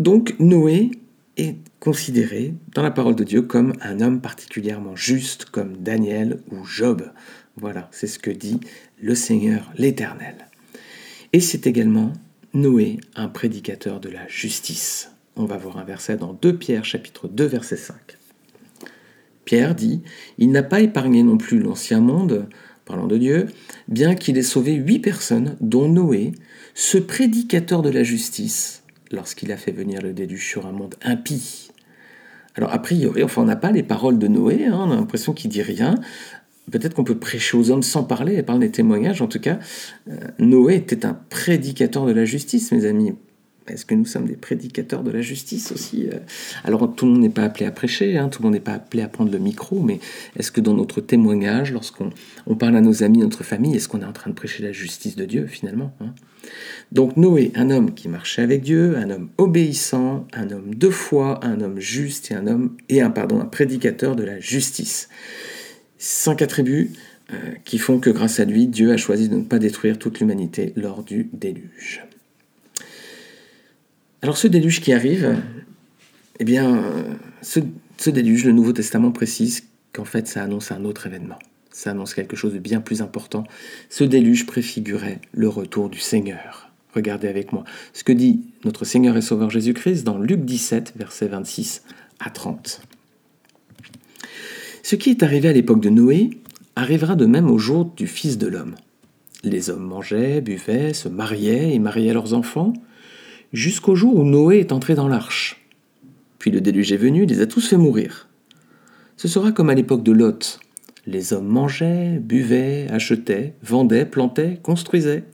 Donc 0.00 0.34
Noé 0.40 0.90
est 1.36 1.56
considéré 1.80 2.54
dans 2.74 2.82
la 2.82 2.90
parole 2.90 3.16
de 3.16 3.24
Dieu 3.24 3.42
comme 3.42 3.72
un 3.80 4.00
homme 4.00 4.20
particulièrement 4.20 4.96
juste, 4.96 5.46
comme 5.46 5.76
Daniel 5.78 6.40
ou 6.50 6.64
Job. 6.64 7.10
Voilà, 7.56 7.88
c'est 7.92 8.06
ce 8.06 8.18
que 8.18 8.30
dit 8.30 8.60
le 9.00 9.14
Seigneur 9.14 9.70
l'Éternel. 9.76 10.48
Et 11.32 11.40
c'est 11.40 11.66
également 11.66 12.12
Noé, 12.54 12.98
un 13.14 13.28
prédicateur 13.28 14.00
de 14.00 14.08
la 14.08 14.26
justice. 14.28 15.10
On 15.36 15.44
va 15.44 15.58
voir 15.58 15.76
un 15.76 15.84
verset 15.84 16.16
dans 16.16 16.32
2 16.32 16.56
Pierre 16.56 16.84
chapitre 16.84 17.28
2 17.28 17.44
verset 17.44 17.76
5. 17.76 17.96
Pierre 19.44 19.74
dit, 19.74 20.02
Il 20.38 20.50
n'a 20.50 20.62
pas 20.62 20.80
épargné 20.80 21.22
non 21.22 21.36
plus 21.36 21.60
l'ancien 21.60 22.00
monde, 22.00 22.48
parlant 22.84 23.06
de 23.06 23.18
Dieu, 23.18 23.46
bien 23.88 24.14
qu'il 24.14 24.38
ait 24.38 24.42
sauvé 24.42 24.74
huit 24.74 24.98
personnes, 24.98 25.56
dont 25.60 25.88
Noé, 25.88 26.32
ce 26.74 26.98
prédicateur 26.98 27.82
de 27.82 27.90
la 27.90 28.02
justice, 28.02 28.82
lorsqu'il 29.10 29.52
a 29.52 29.56
fait 29.56 29.72
venir 29.72 30.02
le 30.02 30.12
déluge 30.12 30.46
sur 30.46 30.66
un 30.66 30.72
monde 30.72 30.94
impie. 31.02 31.70
Alors, 32.54 32.72
a 32.72 32.78
priori, 32.80 33.22
enfin, 33.22 33.42
on 33.42 33.46
n'a 33.46 33.56
pas 33.56 33.70
les 33.70 33.82
paroles 33.82 34.18
de 34.18 34.28
Noé, 34.28 34.66
hein, 34.66 34.84
on 34.86 34.90
a 34.90 34.96
l'impression 34.96 35.34
qu'il 35.34 35.50
dit 35.50 35.62
rien. 35.62 35.96
Peut-être 36.70 36.94
qu'on 36.94 37.04
peut 37.04 37.18
prêcher 37.18 37.56
aux 37.56 37.70
hommes 37.70 37.82
sans 37.82 38.02
parler 38.02 38.36
et 38.36 38.42
parler 38.42 38.66
des 38.66 38.72
témoignages. 38.72 39.22
En 39.22 39.28
tout 39.28 39.38
cas, 39.38 39.58
euh, 40.08 40.16
Noé 40.38 40.76
était 40.76 41.06
un 41.06 41.14
prédicateur 41.14 42.06
de 42.06 42.12
la 42.12 42.24
justice, 42.24 42.72
mes 42.72 42.86
amis. 42.86 43.14
Est-ce 43.68 43.84
que 43.84 43.94
nous 43.94 44.04
sommes 44.04 44.26
des 44.26 44.36
prédicateurs 44.36 45.02
de 45.02 45.10
la 45.10 45.20
justice 45.20 45.72
aussi 45.72 46.08
euh 46.12 46.18
Alors 46.64 46.94
tout 46.94 47.06
le 47.06 47.12
monde 47.12 47.22
n'est 47.22 47.28
pas 47.28 47.42
appelé 47.42 47.66
à 47.66 47.70
prêcher, 47.70 48.16
hein, 48.16 48.28
tout 48.28 48.42
le 48.42 48.46
monde 48.46 48.54
n'est 48.54 48.60
pas 48.60 48.74
appelé 48.74 49.02
à 49.02 49.08
prendre 49.08 49.32
le 49.32 49.38
micro, 49.38 49.80
mais 49.80 49.98
est-ce 50.36 50.52
que 50.52 50.60
dans 50.60 50.74
notre 50.74 51.00
témoignage, 51.00 51.72
lorsqu'on 51.72 52.10
on 52.46 52.54
parle 52.54 52.76
à 52.76 52.80
nos 52.80 53.02
amis, 53.02 53.18
notre 53.18 53.44
famille, 53.44 53.74
est-ce 53.74 53.88
qu'on 53.88 54.02
est 54.02 54.06
en 54.06 54.12
train 54.12 54.30
de 54.30 54.36
prêcher 54.36 54.62
la 54.62 54.72
justice 54.72 55.16
de 55.16 55.24
Dieu 55.24 55.46
finalement 55.46 55.92
hein? 56.00 56.12
Donc 56.92 57.16
Noé, 57.16 57.50
un 57.56 57.70
homme 57.70 57.92
qui 57.94 58.08
marchait 58.08 58.42
avec 58.42 58.62
Dieu, 58.62 58.96
un 58.96 59.10
homme 59.10 59.30
obéissant, 59.38 60.26
un 60.32 60.50
homme 60.50 60.74
de 60.74 60.90
foi, 60.90 61.44
un 61.44 61.60
homme 61.60 61.80
juste 61.80 62.30
et 62.30 62.34
un 62.34 62.46
homme 62.46 62.76
et 62.88 63.00
un 63.00 63.10
pardon, 63.10 63.40
un 63.40 63.46
prédicateur 63.46 64.14
de 64.14 64.22
la 64.22 64.38
justice. 64.38 65.08
Cinq 65.98 66.42
attributs 66.42 66.92
euh, 67.32 67.36
qui 67.64 67.78
font 67.78 67.98
que 67.98 68.10
grâce 68.10 68.38
à 68.38 68.44
lui, 68.44 68.68
Dieu 68.68 68.92
a 68.92 68.96
choisi 68.96 69.28
de 69.28 69.36
ne 69.36 69.42
pas 69.42 69.58
détruire 69.58 69.98
toute 69.98 70.20
l'humanité 70.20 70.72
lors 70.76 71.02
du 71.02 71.28
déluge. 71.32 72.04
Alors 74.26 74.38
ce 74.38 74.48
déluge 74.48 74.80
qui 74.80 74.92
arrive, 74.92 75.40
eh 76.40 76.44
bien, 76.44 76.82
ce, 77.42 78.10
déluge, 78.10 78.44
le 78.44 78.50
Nouveau 78.50 78.72
Testament 78.72 79.12
précise 79.12 79.62
qu'en 79.92 80.04
fait 80.04 80.26
ça 80.26 80.42
annonce 80.42 80.72
un 80.72 80.84
autre 80.84 81.06
événement. 81.06 81.38
Ça 81.70 81.92
annonce 81.92 82.12
quelque 82.12 82.34
chose 82.34 82.52
de 82.52 82.58
bien 82.58 82.80
plus 82.80 83.02
important. 83.02 83.44
Ce 83.88 84.02
déluge 84.02 84.44
préfigurait 84.44 85.20
le 85.30 85.48
retour 85.48 85.88
du 85.88 86.00
Seigneur. 86.00 86.72
Regardez 86.92 87.28
avec 87.28 87.52
moi 87.52 87.62
ce 87.92 88.02
que 88.02 88.10
dit 88.10 88.40
notre 88.64 88.84
Seigneur 88.84 89.16
et 89.16 89.22
Sauveur 89.22 89.48
Jésus-Christ 89.48 90.02
dans 90.02 90.18
Luc 90.18 90.44
17, 90.44 90.94
versets 90.96 91.28
26 91.28 91.84
à 92.18 92.28
30. 92.28 92.82
Ce 94.82 94.96
qui 94.96 95.10
est 95.10 95.22
arrivé 95.22 95.50
à 95.50 95.52
l'époque 95.52 95.80
de 95.80 95.90
Noé 95.90 96.30
arrivera 96.74 97.14
de 97.14 97.26
même 97.26 97.48
au 97.48 97.58
jour 97.58 97.92
du 97.96 98.08
Fils 98.08 98.38
de 98.38 98.48
l'homme. 98.48 98.74
Les 99.44 99.70
hommes 99.70 99.86
mangeaient, 99.86 100.40
buvaient, 100.40 100.94
se 100.94 101.08
mariaient 101.08 101.72
et 101.72 101.78
mariaient 101.78 102.12
leurs 102.12 102.34
enfants 102.34 102.72
jusqu'au 103.52 103.94
jour 103.94 104.16
où 104.16 104.24
Noé 104.24 104.58
est 104.58 104.72
entré 104.72 104.94
dans 104.94 105.08
l'arche. 105.08 105.66
Puis 106.38 106.50
le 106.50 106.60
déluge 106.60 106.92
est 106.92 106.96
venu, 106.96 107.24
il 107.24 107.28
les 107.28 107.40
a 107.40 107.46
tous 107.46 107.66
fait 107.68 107.76
mourir. 107.76 108.28
Ce 109.16 109.28
sera 109.28 109.52
comme 109.52 109.70
à 109.70 109.74
l'époque 109.74 110.02
de 110.02 110.12
Lot. 110.12 110.60
Les 111.06 111.32
hommes 111.32 111.46
mangeaient, 111.46 112.18
buvaient, 112.18 112.86
achetaient, 112.90 113.54
vendaient, 113.62 114.06
plantaient, 114.06 114.58
construisaient. 114.62 115.24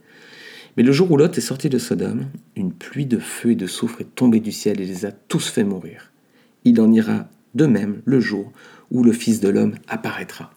Mais 0.77 0.83
le 0.83 0.91
jour 0.91 1.11
où 1.11 1.17
Lot 1.17 1.37
est 1.37 1.41
sorti 1.41 1.69
de 1.69 1.77
Sodome, 1.77 2.27
une 2.55 2.73
pluie 2.73 3.05
de 3.05 3.19
feu 3.19 3.51
et 3.51 3.55
de 3.55 3.67
soufre 3.67 4.01
est 4.01 4.15
tombée 4.15 4.39
du 4.39 4.51
ciel 4.51 4.81
et 4.81 4.85
les 4.85 5.05
a 5.05 5.11
tous 5.11 5.47
fait 5.47 5.63
mourir. 5.63 6.11
Il 6.63 6.79
en 6.79 6.91
ira 6.91 7.27
de 7.55 7.65
même 7.65 8.01
le 8.05 8.19
jour 8.19 8.51
où 8.89 9.03
le 9.03 9.11
Fils 9.11 9.39
de 9.39 9.49
l'homme 9.49 9.75
apparaîtra. 9.87 10.51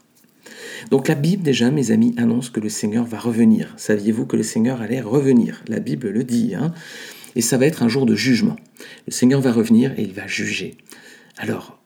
Donc 0.90 1.08
la 1.08 1.14
Bible 1.14 1.42
déjà, 1.42 1.70
mes 1.70 1.90
amis, 1.90 2.14
annonce 2.16 2.50
que 2.50 2.60
le 2.60 2.68
Seigneur 2.68 3.04
va 3.04 3.18
revenir. 3.18 3.74
Saviez-vous 3.76 4.26
que 4.26 4.36
le 4.36 4.42
Seigneur 4.42 4.80
allait 4.80 5.00
revenir? 5.00 5.62
La 5.68 5.80
Bible 5.80 6.10
le 6.10 6.24
dit. 6.24 6.54
Hein 6.54 6.72
et 7.36 7.42
ça 7.42 7.58
va 7.58 7.66
être 7.66 7.82
un 7.82 7.88
jour 7.88 8.06
de 8.06 8.16
jugement. 8.16 8.56
Le 9.06 9.12
Seigneur 9.12 9.40
va 9.40 9.52
revenir 9.52 9.92
et 9.96 10.02
il 10.02 10.12
va 10.12 10.26
juger. 10.26 10.76
Alors, 11.36 11.78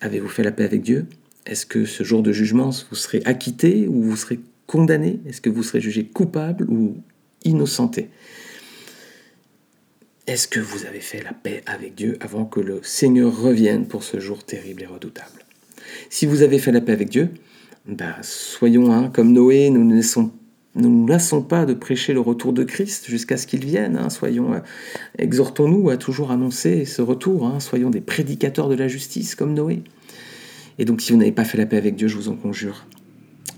avez-vous 0.00 0.28
fait 0.28 0.44
la 0.44 0.52
paix 0.52 0.64
avec 0.64 0.82
Dieu? 0.82 1.06
Est-ce 1.46 1.64
que 1.64 1.86
ce 1.86 2.04
jour 2.04 2.22
de 2.22 2.30
jugement, 2.30 2.70
vous 2.90 2.96
serez 2.96 3.22
acquitté 3.24 3.88
ou 3.88 4.02
vous 4.02 4.16
serez 4.16 4.38
condamné? 4.66 5.18
Est-ce 5.26 5.40
que 5.40 5.48
vous 5.48 5.62
serez 5.62 5.80
jugé 5.80 6.04
coupable 6.04 6.66
ou 6.68 6.98
innocenté? 7.44 8.10
Est-ce 10.26 10.46
que 10.46 10.60
vous 10.60 10.84
avez 10.84 11.00
fait 11.00 11.22
la 11.22 11.32
paix 11.32 11.62
avec 11.66 11.94
Dieu 11.94 12.18
avant 12.20 12.44
que 12.44 12.60
le 12.60 12.80
Seigneur 12.82 13.34
revienne 13.34 13.86
pour 13.86 14.02
ce 14.02 14.20
jour 14.20 14.44
terrible 14.44 14.82
et 14.82 14.86
redoutable? 14.86 15.44
Si 16.10 16.26
vous 16.26 16.42
avez 16.42 16.58
fait 16.58 16.72
la 16.72 16.80
paix 16.80 16.92
avec 16.92 17.08
Dieu, 17.08 17.30
bah, 17.86 18.16
soyons 18.22 19.08
comme 19.10 19.32
Noé, 19.32 19.70
nous 19.70 19.84
ne 19.84 19.94
laissons 19.94 20.32
Ne 20.76 20.88
nous 20.88 21.06
lassons 21.06 21.42
pas 21.42 21.64
de 21.64 21.72
prêcher 21.72 22.12
le 22.12 22.20
retour 22.20 22.52
de 22.52 22.62
Christ 22.62 23.06
jusqu'à 23.08 23.38
ce 23.38 23.46
qu'il 23.46 23.64
vienne. 23.64 23.96
Hein. 23.96 24.10
Soyons, 24.10 24.52
euh, 24.52 24.60
exhortons-nous 25.18 25.88
à 25.88 25.96
toujours 25.96 26.30
annoncer 26.30 26.84
ce 26.84 27.00
retour. 27.00 27.46
Hein. 27.46 27.60
Soyons 27.60 27.88
des 27.88 28.02
prédicateurs 28.02 28.68
de 28.68 28.74
la 28.74 28.86
justice 28.86 29.34
comme 29.34 29.54
Noé. 29.54 29.82
Et 30.78 30.84
donc, 30.84 31.00
si 31.00 31.12
vous 31.12 31.18
n'avez 31.18 31.32
pas 31.32 31.44
fait 31.44 31.56
la 31.56 31.64
paix 31.64 31.78
avec 31.78 31.96
Dieu, 31.96 32.08
je 32.08 32.16
vous 32.16 32.28
en 32.28 32.36
conjure, 32.36 32.86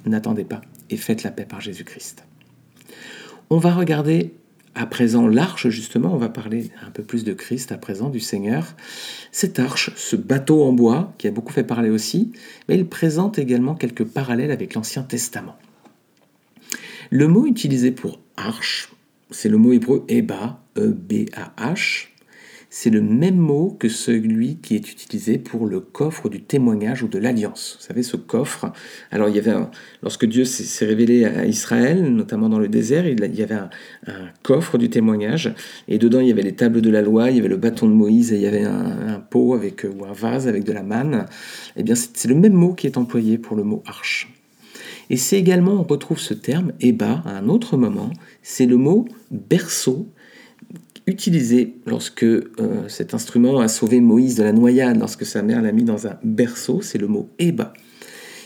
n'attendez 0.07 0.45
pas 0.45 0.61
et 0.91 0.97
faites 0.97 1.25
la 1.25 1.33
paix 1.33 1.45
par 1.45 1.61
Jésus-Christ. 1.61 2.25
On 3.51 3.59
va 3.59 3.75
regarder 3.75 4.33
à 4.75 4.87
présent 4.87 5.27
l'arche, 5.27 5.69
justement, 5.71 6.15
on 6.15 6.19
va 6.19 6.29
parler 6.29 6.71
un 6.87 6.91
peu 6.91 7.03
plus 7.03 7.25
de 7.25 7.33
Christ 7.33 7.73
à 7.73 7.79
présent, 7.79 8.11
du 8.11 8.21
Seigneur. 8.21 8.77
Cette 9.33 9.59
arche, 9.59 9.91
ce 9.97 10.15
bateau 10.15 10.63
en 10.63 10.73
bois, 10.73 11.13
qui 11.19 11.27
a 11.27 11.33
beaucoup 11.33 11.53
fait 11.53 11.65
parler 11.65 11.91
aussi, 11.91 12.33
mais 12.69 12.77
il 12.77 12.87
présente 12.87 13.41
également 13.41 13.75
quelques 13.75 14.05
parallèles 14.05 14.53
avec 14.53 14.75
l'Ancien 14.75 15.03
Testament. 15.03 15.57
Le 17.11 17.27
mot 17.27 17.47
utilisé 17.47 17.91
pour 17.91 18.21
arche, 18.37 18.93
c'est 19.31 19.49
le 19.49 19.57
mot 19.57 19.73
hébreu 19.73 20.05
Eba, 20.09 20.61
E-B-A-H. 20.77 22.09
C'est 22.69 22.91
le 22.91 23.01
même 23.01 23.39
mot 23.39 23.75
que 23.81 23.89
celui 23.89 24.57
qui 24.57 24.75
est 24.75 24.93
utilisé 24.93 25.39
pour 25.39 25.67
le 25.67 25.81
coffre 25.81 26.29
du 26.29 26.43
témoignage 26.43 27.03
ou 27.03 27.09
de 27.09 27.19
l'alliance. 27.19 27.79
Vous 27.81 27.87
savez, 27.87 28.03
ce 28.03 28.19
coffre. 28.19 28.71
Alors, 29.11 29.31
il 29.31 29.37
y 29.37 29.39
avait 29.39 29.55
lorsque 30.03 30.27
Dieu 30.27 30.45
s'est 30.45 30.85
révélé 30.85 31.25
à 31.25 31.47
Israël, 31.47 32.03
notamment 32.03 32.51
dans 32.51 32.59
le 32.59 32.69
désert, 32.69 33.07
il 33.07 33.19
y 33.35 33.43
avait 33.43 33.55
un, 33.55 33.71
coffre 34.43 34.77
du 34.77 34.91
témoignage. 34.91 35.55
Et 35.89 35.97
dedans, 35.97 36.21
il 36.21 36.29
y 36.29 36.31
avait 36.31 36.43
les 36.43 36.57
tables 36.57 36.83
de 36.83 36.91
la 36.91 37.01
loi, 37.01 37.31
il 37.31 37.37
y 37.37 37.41
avait 37.41 37.49
le 37.49 37.57
bâton 37.57 37.89
de 37.89 37.95
Moïse 37.95 38.35
et 38.35 38.37
il 38.37 38.43
y 38.43 38.47
avait 38.47 38.65
un, 38.65 39.21
pot 39.31 39.55
avec, 39.55 39.87
ou 39.91 40.05
un 40.05 40.13
vase 40.13 40.47
avec 40.47 40.65
de 40.65 40.73
la 40.73 40.83
manne. 40.83 41.25
Eh 41.77 41.83
bien, 41.83 41.95
c'est 41.95 42.29
le 42.29 42.35
même 42.35 42.53
mot 42.53 42.75
qui 42.75 42.87
est 42.87 42.99
employé 42.99 43.39
pour 43.39 43.57
le 43.57 43.63
mot 43.63 43.83
arche. 43.87 44.31
Et 45.11 45.17
c'est 45.17 45.39
également, 45.39 45.73
on 45.73 45.83
retrouve 45.83 46.19
ce 46.19 46.35
terme, 46.35 46.73
Eba, 46.81 47.23
à 47.25 47.37
un 47.39 47.49
autre 47.49 47.77
moment, 47.77 48.11
c'est 48.43 48.67
le 48.67 48.77
mot 48.77 49.07
berceau, 49.31 50.09
utilisé 51.07 51.77
lorsque 51.87 52.25
euh, 52.25 52.45
cet 52.89 53.15
instrument 53.15 53.61
a 53.61 53.69
sauvé 53.69 54.01
Moïse 54.01 54.37
de 54.37 54.43
la 54.43 54.53
noyade, 54.53 54.99
lorsque 54.99 55.25
sa 55.25 55.43
mère 55.43 55.63
l'a 55.63 55.73
mis 55.73 55.85
dans 55.85 56.07
un 56.07 56.19
berceau, 56.23 56.83
c'est 56.83 56.99
le 56.99 57.07
mot 57.07 57.31
Eba. 57.39 57.73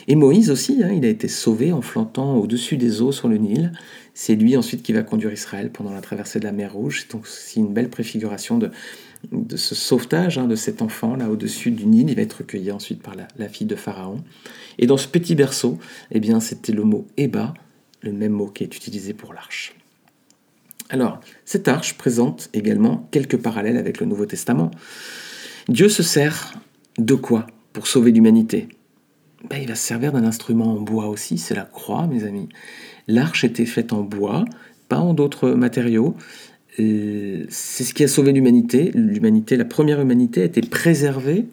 Et 0.07 0.15
Moïse 0.15 0.49
aussi, 0.49 0.81
hein, 0.83 0.91
il 0.93 1.05
a 1.05 1.09
été 1.09 1.27
sauvé 1.27 1.71
en 1.71 1.81
flantant 1.81 2.37
au-dessus 2.37 2.77
des 2.77 3.01
eaux 3.01 3.11
sur 3.11 3.27
le 3.27 3.37
Nil. 3.37 3.71
C'est 4.13 4.35
lui 4.35 4.57
ensuite 4.57 4.83
qui 4.83 4.91
va 4.93 5.01
conduire 5.01 5.31
Israël 5.31 5.71
pendant 5.71 5.91
la 5.91 6.01
traversée 6.01 6.39
de 6.39 6.45
la 6.45 6.51
mer 6.51 6.73
Rouge. 6.73 7.07
Donc 7.09 7.25
c'est 7.27 7.59
une 7.59 7.73
belle 7.73 7.89
préfiguration 7.89 8.57
de, 8.57 8.69
de 9.31 9.57
ce 9.57 9.75
sauvetage 9.75 10.37
hein, 10.37 10.47
de 10.47 10.55
cet 10.55 10.81
enfant 10.81 11.15
là 11.15 11.29
au-dessus 11.29 11.71
du 11.71 11.85
Nil. 11.85 12.09
Il 12.09 12.15
va 12.15 12.21
être 12.21 12.39
recueilli 12.39 12.71
ensuite 12.71 13.01
par 13.01 13.15
la, 13.15 13.49
fille 13.49 13.67
de 13.67 13.75
Pharaon. 13.75 14.23
Et 14.77 14.87
dans 14.87 14.97
ce 14.97 15.07
petit 15.07 15.35
berceau, 15.35 15.79
eh 16.11 16.19
bien, 16.19 16.39
c'était 16.39 16.73
le 16.73 16.83
mot 16.83 17.07
Eba, 17.17 17.53
le 18.01 18.11
même 18.11 18.33
mot 18.33 18.47
qui 18.47 18.63
est 18.63 18.75
utilisé 18.75 19.13
pour 19.13 19.33
l'arche. 19.33 19.75
Alors, 20.89 21.19
cette 21.45 21.67
arche 21.67 21.97
présente 21.97 22.49
également 22.53 23.07
quelques 23.11 23.37
parallèles 23.37 23.77
avec 23.77 23.99
le 23.99 24.05
Nouveau 24.05 24.25
Testament. 24.25 24.71
Dieu 25.69 25.89
se 25.89 26.03
sert 26.03 26.53
de 26.97 27.15
quoi 27.15 27.47
pour 27.71 27.87
sauver 27.87 28.11
l'humanité? 28.11 28.67
Ben, 29.49 29.57
Il 29.61 29.67
va 29.67 29.75
se 29.75 29.85
servir 29.85 30.11
d'un 30.11 30.23
instrument 30.23 30.73
en 30.73 30.79
bois 30.79 31.07
aussi, 31.07 31.37
c'est 31.37 31.55
la 31.55 31.65
croix, 31.65 32.07
mes 32.07 32.25
amis. 32.25 32.49
L'arche 33.07 33.43
était 33.43 33.65
faite 33.65 33.93
en 33.93 34.01
bois, 34.01 34.45
pas 34.87 34.99
en 34.99 35.13
d'autres 35.13 35.51
matériaux, 35.51 36.15
c'est 36.77 37.83
ce 37.83 37.93
qui 37.93 38.03
a 38.03 38.07
sauvé 38.07 38.31
l'humanité. 38.31 38.91
L'humanité, 38.93 39.57
la 39.57 39.65
première 39.65 40.01
humanité, 40.01 40.41
a 40.41 40.45
été 40.45 40.61
préservée 40.61 41.45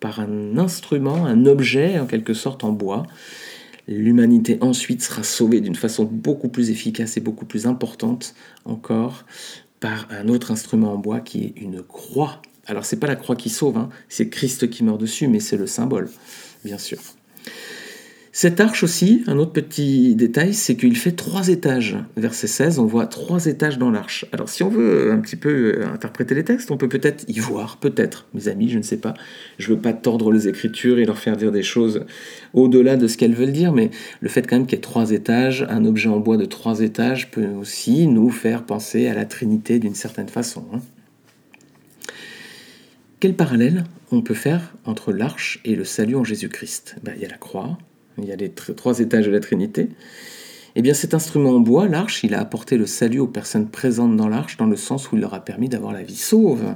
par 0.00 0.20
un 0.20 0.58
instrument, 0.58 1.26
un 1.26 1.46
objet 1.46 1.98
en 1.98 2.06
quelque 2.06 2.34
sorte 2.34 2.64
en 2.64 2.72
bois. 2.72 3.04
L'humanité 3.88 4.58
ensuite 4.60 5.02
sera 5.02 5.22
sauvée 5.22 5.60
d'une 5.60 5.74
façon 5.74 6.04
beaucoup 6.04 6.48
plus 6.48 6.70
efficace 6.70 7.16
et 7.16 7.20
beaucoup 7.20 7.46
plus 7.46 7.66
importante 7.66 8.34
encore 8.64 9.24
par 9.80 10.06
un 10.10 10.28
autre 10.28 10.50
instrument 10.50 10.92
en 10.92 10.98
bois 10.98 11.20
qui 11.20 11.44
est 11.44 11.60
une 11.60 11.82
croix. 11.82 12.42
Alors 12.66 12.84
c'est 12.84 13.00
pas 13.00 13.06
la 13.06 13.16
croix 13.16 13.34
qui 13.34 13.48
sauve, 13.48 13.78
hein. 13.78 13.88
c'est 14.08 14.28
Christ 14.28 14.68
qui 14.68 14.84
meurt 14.84 15.00
dessus, 15.00 15.26
mais 15.26 15.40
c'est 15.40 15.56
le 15.56 15.66
symbole, 15.66 16.10
bien 16.64 16.76
sûr. 16.76 16.98
Cette 18.40 18.60
arche 18.60 18.84
aussi, 18.84 19.24
un 19.26 19.36
autre 19.36 19.50
petit 19.50 20.14
détail, 20.14 20.54
c'est 20.54 20.76
qu'il 20.76 20.96
fait 20.96 21.10
trois 21.10 21.48
étages. 21.48 21.96
Verset 22.16 22.46
16, 22.46 22.78
on 22.78 22.86
voit 22.86 23.08
trois 23.08 23.46
étages 23.46 23.78
dans 23.78 23.90
l'arche. 23.90 24.26
Alors 24.30 24.48
si 24.48 24.62
on 24.62 24.68
veut 24.68 25.10
un 25.10 25.18
petit 25.18 25.34
peu 25.34 25.74
euh, 25.80 25.92
interpréter 25.92 26.36
les 26.36 26.44
textes, 26.44 26.70
on 26.70 26.76
peut 26.76 26.88
peut-être 26.88 27.24
y 27.26 27.40
voir, 27.40 27.78
peut-être, 27.78 28.28
mes 28.34 28.46
amis, 28.46 28.68
je 28.68 28.78
ne 28.78 28.84
sais 28.84 28.98
pas. 28.98 29.14
Je 29.58 29.68
ne 29.68 29.74
veux 29.74 29.82
pas 29.82 29.92
tordre 29.92 30.30
les 30.30 30.46
écritures 30.46 31.00
et 31.00 31.04
leur 31.04 31.18
faire 31.18 31.36
dire 31.36 31.50
des 31.50 31.64
choses 31.64 32.04
au-delà 32.54 32.96
de 32.96 33.08
ce 33.08 33.16
qu'elles 33.16 33.34
veulent 33.34 33.50
dire, 33.50 33.72
mais 33.72 33.90
le 34.20 34.28
fait 34.28 34.46
quand 34.46 34.54
même 34.54 34.66
qu'il 34.66 34.76
y 34.76 34.78
ait 34.78 34.82
trois 34.82 35.10
étages, 35.10 35.66
un 35.68 35.84
objet 35.84 36.08
en 36.08 36.20
bois 36.20 36.36
de 36.36 36.44
trois 36.44 36.78
étages 36.78 37.32
peut 37.32 37.48
aussi 37.60 38.06
nous 38.06 38.30
faire 38.30 38.62
penser 38.62 39.08
à 39.08 39.14
la 39.14 39.24
Trinité 39.24 39.80
d'une 39.80 39.96
certaine 39.96 40.28
façon. 40.28 40.64
Hein. 40.72 40.78
Quel 43.18 43.34
parallèle 43.34 43.82
on 44.12 44.22
peut 44.22 44.34
faire 44.34 44.76
entre 44.84 45.12
l'arche 45.12 45.58
et 45.64 45.74
le 45.74 45.82
salut 45.82 46.14
en 46.14 46.22
Jésus-Christ? 46.22 46.98
Ben, 47.02 47.14
Il 47.16 47.22
y 47.22 47.26
a 47.26 47.28
la 47.28 47.36
croix, 47.36 47.78
il 48.18 48.28
y 48.28 48.32
a 48.32 48.36
les 48.36 48.50
trois 48.50 49.00
étages 49.00 49.26
de 49.26 49.30
la 49.30 49.40
Trinité. 49.40 49.88
Eh 50.74 50.82
bien, 50.82 50.94
cet 50.94 51.14
instrument 51.14 51.50
en 51.50 51.60
bois, 51.60 51.88
l'arche, 51.88 52.22
il 52.24 52.34
a 52.34 52.40
apporté 52.40 52.76
le 52.76 52.86
salut 52.86 53.20
aux 53.20 53.26
personnes 53.26 53.68
présentes 53.68 54.16
dans 54.16 54.28
l'arche, 54.28 54.56
dans 54.58 54.66
le 54.66 54.76
sens 54.76 55.10
où 55.10 55.16
il 55.16 55.20
leur 55.20 55.34
a 55.34 55.40
permis 55.40 55.68
d'avoir 55.68 55.92
la 55.92 56.02
vie 56.02 56.16
sauve. 56.16 56.74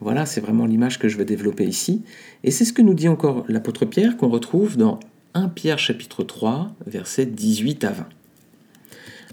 Voilà, 0.00 0.26
c'est 0.26 0.40
vraiment 0.40 0.66
l'image 0.66 0.98
que 0.98 1.08
je 1.08 1.16
veux 1.16 1.24
développer 1.24 1.64
ici. 1.64 2.02
Et 2.44 2.50
c'est 2.50 2.64
ce 2.64 2.72
que 2.72 2.82
nous 2.82 2.94
dit 2.94 3.08
encore 3.08 3.44
l'apôtre 3.48 3.84
Pierre, 3.84 4.16
qu'on 4.16 4.28
retrouve 4.28 4.76
dans 4.76 4.98
1 5.34 5.48
Pierre 5.48 5.78
chapitre 5.78 6.24
3, 6.24 6.74
versets 6.86 7.26
18 7.26 7.84
à 7.84 7.92
20. 7.92 8.08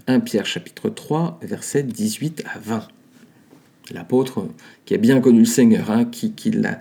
1 0.06 0.20
Pierre 0.20 0.46
chapitre 0.46 0.90
3, 0.90 1.40
versets 1.42 1.82
18 1.82 2.44
à 2.54 2.58
20. 2.58 2.88
L'apôtre 3.90 4.48
qui 4.84 4.94
a 4.94 4.98
bien 4.98 5.20
connu 5.20 5.40
le 5.40 5.44
Seigneur, 5.44 5.90
hein, 5.90 6.04
qui, 6.04 6.32
qui 6.32 6.50
l'a 6.50 6.78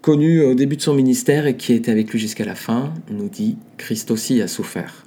connu 0.00 0.42
au 0.42 0.54
début 0.54 0.76
de 0.76 0.82
son 0.82 0.94
ministère 0.94 1.46
et 1.46 1.56
qui 1.56 1.72
était 1.72 1.90
avec 1.90 2.10
lui 2.10 2.18
jusqu'à 2.18 2.44
la 2.44 2.54
fin, 2.54 2.92
nous 3.10 3.28
dit 3.28 3.56
Christ 3.76 4.10
aussi 4.10 4.40
a 4.42 4.48
souffert. 4.48 5.06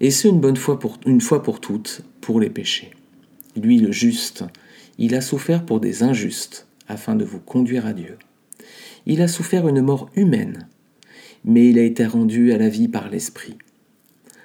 Et 0.00 0.10
ce 0.10 0.28
une 0.28 0.40
bonne 0.40 0.56
fois 0.56 0.78
pour, 0.78 0.98
une 1.06 1.20
fois 1.20 1.42
pour 1.42 1.60
toutes 1.60 2.02
pour 2.20 2.40
les 2.40 2.50
péchés. 2.50 2.90
Lui, 3.56 3.78
le 3.78 3.92
juste, 3.92 4.44
il 4.98 5.14
a 5.14 5.20
souffert 5.20 5.64
pour 5.64 5.80
des 5.80 6.02
injustes 6.02 6.66
afin 6.88 7.14
de 7.14 7.24
vous 7.24 7.38
conduire 7.38 7.86
à 7.86 7.92
Dieu. 7.92 8.18
Il 9.06 9.22
a 9.22 9.28
souffert 9.28 9.68
une 9.68 9.82
mort 9.82 10.10
humaine, 10.16 10.68
mais 11.44 11.68
il 11.68 11.78
a 11.78 11.82
été 11.82 12.04
rendu 12.06 12.52
à 12.52 12.58
la 12.58 12.68
vie 12.68 12.88
par 12.88 13.10
l'Esprit. 13.10 13.56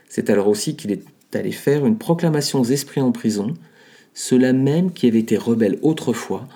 C'est 0.07 0.29
alors 0.29 0.47
aussi 0.47 0.75
qu'il 0.75 0.91
est 0.91 1.03
allé 1.33 1.51
faire 1.51 1.85
une 1.85 1.97
proclamation 1.97 2.59
aux 2.59 2.65
esprits 2.65 3.01
en 3.01 3.11
prison, 3.11 3.53
ceux-là 4.13 4.53
même 4.53 4.91
qui 4.91 5.07
avaient 5.07 5.19
été 5.19 5.37
rebelles 5.37 5.79
autrefois 5.81 6.47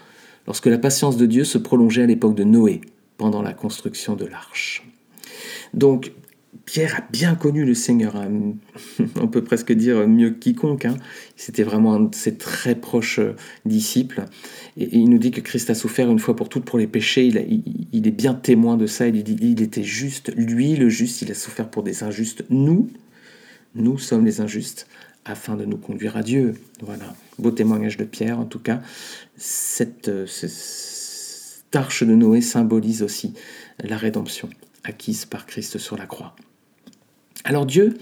lorsque 0.48 0.68
la 0.68 0.78
patience 0.78 1.18
de 1.18 1.26
Dieu 1.26 1.44
se 1.44 1.58
prolongeait 1.58 2.04
à 2.04 2.08
l'époque 2.08 2.36
de 2.36 2.44
Noé, 2.44 2.82
pendant 3.18 3.42
la 3.42 3.54
construction 3.54 4.16
de 4.16 4.26
l'arche. 4.26 4.86
Donc, 5.74 6.12
Pierre 6.66 6.96
a 6.98 7.12
bien 7.12 7.36
connu 7.36 7.66
le 7.66 7.74
Seigneur, 7.74 8.16
hein. 8.16 8.54
on 9.22 9.28
peut 9.28 9.44
presque 9.44 9.72
dire 9.74 10.08
mieux 10.08 10.32
que 10.32 10.40
quiconque. 10.40 10.86
Hein. 10.86 10.96
C'était 11.36 11.64
vraiment 11.64 11.94
un 11.94 12.00
de 12.02 12.16
ses 12.16 12.36
très 12.36 12.76
proches 12.76 13.20
euh, 13.20 13.36
disciples. 13.66 14.24
Et, 14.78 14.98
il 14.98 15.10
nous 15.10 15.18
dit 15.18 15.32
que 15.32 15.42
Christ 15.42 15.70
a 15.70 15.76
souffert 15.76 16.10
une 16.10 16.20
fois 16.20 16.36
pour 16.36 16.50
toutes 16.50 16.66
pour 16.66 16.80
les 16.80 16.88
péchés. 16.88 17.28
Il, 17.92 18.08
est 18.08 18.12
bien 18.12 18.34
témoin 18.34 18.78
de 18.78 18.86
ça. 18.86 19.08
Il 19.08 19.24
dit 19.24 19.36
il 19.42 19.62
était 19.62 19.84
juste, 19.84 20.32
lui 20.36 20.76
le 20.76 20.90
juste, 20.90 21.22
il 21.22 21.32
a 21.32 21.36
souffert 21.36 21.70
pour 21.70 21.84
des 21.84 22.04
injustes. 22.04 22.46
Nous, 22.50 22.90
nous 23.76 23.98
sommes 23.98 24.26
les 24.26 24.40
injustes 24.40 24.88
afin 25.26 25.56
de 25.56 25.66
nous 25.66 25.78
conduire 25.78 26.18
à 26.18 26.24
Dieu. 26.24 26.56
Voilà, 26.82 27.16
beau 27.40 27.52
témoignage 27.52 27.98
de 27.98 28.04
Pierre 28.04 28.40
en 28.40 28.46
tout 28.46 28.60
cas. 28.60 28.82
Cette, 29.38 30.10
euh, 30.10 30.26
cette 30.28 31.76
arche 31.76 32.04
de 32.04 32.14
Noé 32.14 32.42
symbolise 32.42 33.04
aussi 33.04 33.34
la 33.80 33.98
rédemption 33.98 34.50
acquise 34.84 35.26
par 35.26 35.46
Christ 35.46 35.78
sur 35.78 35.98
la 35.98 36.06
croix. 36.06 36.36
Alors 37.46 37.66
Dieu, 37.66 37.98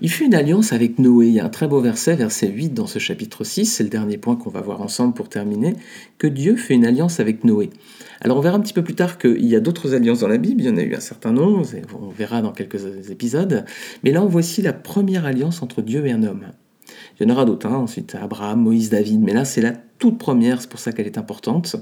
il 0.00 0.10
fait 0.10 0.24
une 0.24 0.34
alliance 0.34 0.72
avec 0.72 0.98
Noé. 0.98 1.28
Il 1.28 1.32
y 1.32 1.40
a 1.40 1.44
un 1.44 1.48
très 1.48 1.68
beau 1.68 1.80
verset, 1.80 2.16
verset 2.16 2.48
8 2.48 2.74
dans 2.74 2.86
ce 2.86 2.98
chapitre 2.98 3.44
6, 3.44 3.66
c'est 3.66 3.82
le 3.82 3.88
dernier 3.88 4.18
point 4.18 4.36
qu'on 4.36 4.50
va 4.50 4.60
voir 4.60 4.82
ensemble 4.82 5.14
pour 5.14 5.28
terminer, 5.28 5.74
que 6.18 6.26
Dieu 6.26 6.56
fait 6.56 6.74
une 6.74 6.84
alliance 6.84 7.20
avec 7.20 7.44
Noé. 7.44 7.70
Alors 8.20 8.38
on 8.38 8.40
verra 8.40 8.56
un 8.56 8.60
petit 8.60 8.72
peu 8.72 8.82
plus 8.82 8.94
tard 8.94 9.18
qu'il 9.18 9.46
y 9.46 9.56
a 9.56 9.60
d'autres 9.60 9.94
alliances 9.94 10.20
dans 10.20 10.28
la 10.28 10.38
Bible, 10.38 10.62
il 10.62 10.66
y 10.66 10.70
en 10.70 10.76
a 10.76 10.82
eu 10.82 10.94
un 10.94 11.00
certain 11.00 11.32
nombre, 11.32 11.66
on 12.00 12.08
verra 12.08 12.42
dans 12.42 12.52
quelques 12.52 13.10
épisodes, 13.10 13.64
mais 14.04 14.10
là 14.10 14.22
on 14.22 14.26
voit 14.26 14.40
ici 14.40 14.62
la 14.62 14.72
première 14.72 15.26
alliance 15.26 15.62
entre 15.62 15.82
Dieu 15.82 16.06
et 16.06 16.12
un 16.12 16.22
homme. 16.22 16.46
Il 17.18 17.26
y 17.26 17.30
en 17.30 17.34
aura 17.34 17.44
d'autres, 17.44 17.66
hein. 17.66 17.76
ensuite 17.76 18.14
Abraham, 18.14 18.62
Moïse, 18.62 18.90
David, 18.90 19.20
mais 19.20 19.32
là 19.32 19.44
c'est 19.44 19.60
la 19.60 19.72
toute 19.98 20.18
première, 20.18 20.60
c'est 20.60 20.70
pour 20.70 20.80
ça 20.80 20.92
qu'elle 20.92 21.06
est 21.06 21.18
importante. 21.18 21.76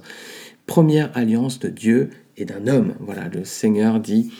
Première 0.66 1.10
alliance 1.16 1.58
de 1.58 1.68
Dieu 1.68 2.10
et 2.36 2.44
d'un 2.44 2.66
homme. 2.68 2.94
Voilà, 3.00 3.28
le 3.28 3.44
Seigneur 3.44 4.00
dit, 4.00 4.32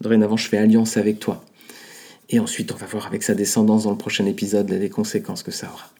dorénavant 0.00 0.36
je 0.36 0.48
fais 0.48 0.58
alliance 0.58 0.96
avec 0.96 1.18
toi. 1.18 1.44
Et 2.32 2.40
ensuite, 2.40 2.72
on 2.72 2.76
va 2.76 2.86
voir 2.86 3.06
avec 3.06 3.22
sa 3.22 3.34
descendance 3.34 3.84
dans 3.84 3.90
le 3.90 3.98
prochain 3.98 4.26
épisode 4.26 4.70
les 4.70 4.88
conséquences 4.88 5.42
que 5.42 5.50
ça 5.50 5.68
aura. 5.68 5.90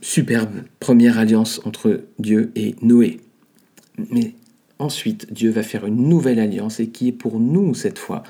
Superbe 0.00 0.62
première 0.80 1.18
alliance 1.18 1.60
entre 1.64 2.04
Dieu 2.18 2.52
et 2.54 2.76
Noé. 2.82 3.20
Mais 4.10 4.34
ensuite, 4.78 5.32
Dieu 5.32 5.50
va 5.50 5.62
faire 5.62 5.86
une 5.86 6.08
nouvelle 6.08 6.38
alliance 6.38 6.78
et 6.78 6.88
qui 6.88 7.08
est 7.08 7.12
pour 7.12 7.40
nous 7.40 7.74
cette 7.74 7.98
fois 7.98 8.22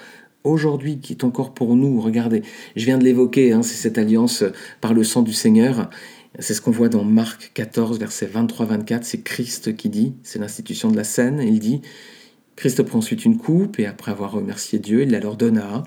aujourd'hui 0.44 0.98
qui 0.98 1.12
est 1.12 1.24
encore 1.24 1.52
pour 1.54 1.74
nous. 1.76 2.00
Regardez, 2.00 2.42
je 2.76 2.84
viens 2.84 2.98
de 2.98 3.04
l'évoquer, 3.04 3.52
hein, 3.52 3.62
c'est 3.62 3.76
cette 3.76 3.98
alliance 3.98 4.44
par 4.80 4.94
le 4.94 5.04
sang 5.04 5.22
du 5.22 5.32
Seigneur. 5.32 5.90
C'est 6.38 6.54
ce 6.54 6.60
qu'on 6.60 6.70
voit 6.70 6.88
dans 6.88 7.04
Marc 7.04 7.50
14, 7.54 7.98
versets 7.98 8.30
23-24. 8.32 9.00
C'est 9.02 9.22
Christ 9.22 9.76
qui 9.76 9.88
dit, 9.88 10.14
c'est 10.22 10.38
l'institution 10.38 10.90
de 10.90 10.96
la 10.96 11.04
scène. 11.04 11.40
Il 11.40 11.58
dit 11.58 11.82
Christ 12.56 12.82
prend 12.82 12.98
ensuite 12.98 13.24
une 13.24 13.36
coupe 13.36 13.78
et 13.78 13.86
après 13.86 14.12
avoir 14.12 14.32
remercié 14.32 14.78
Dieu, 14.78 15.02
il 15.02 15.10
la 15.10 15.20
leur 15.20 15.36
donna. 15.36 15.84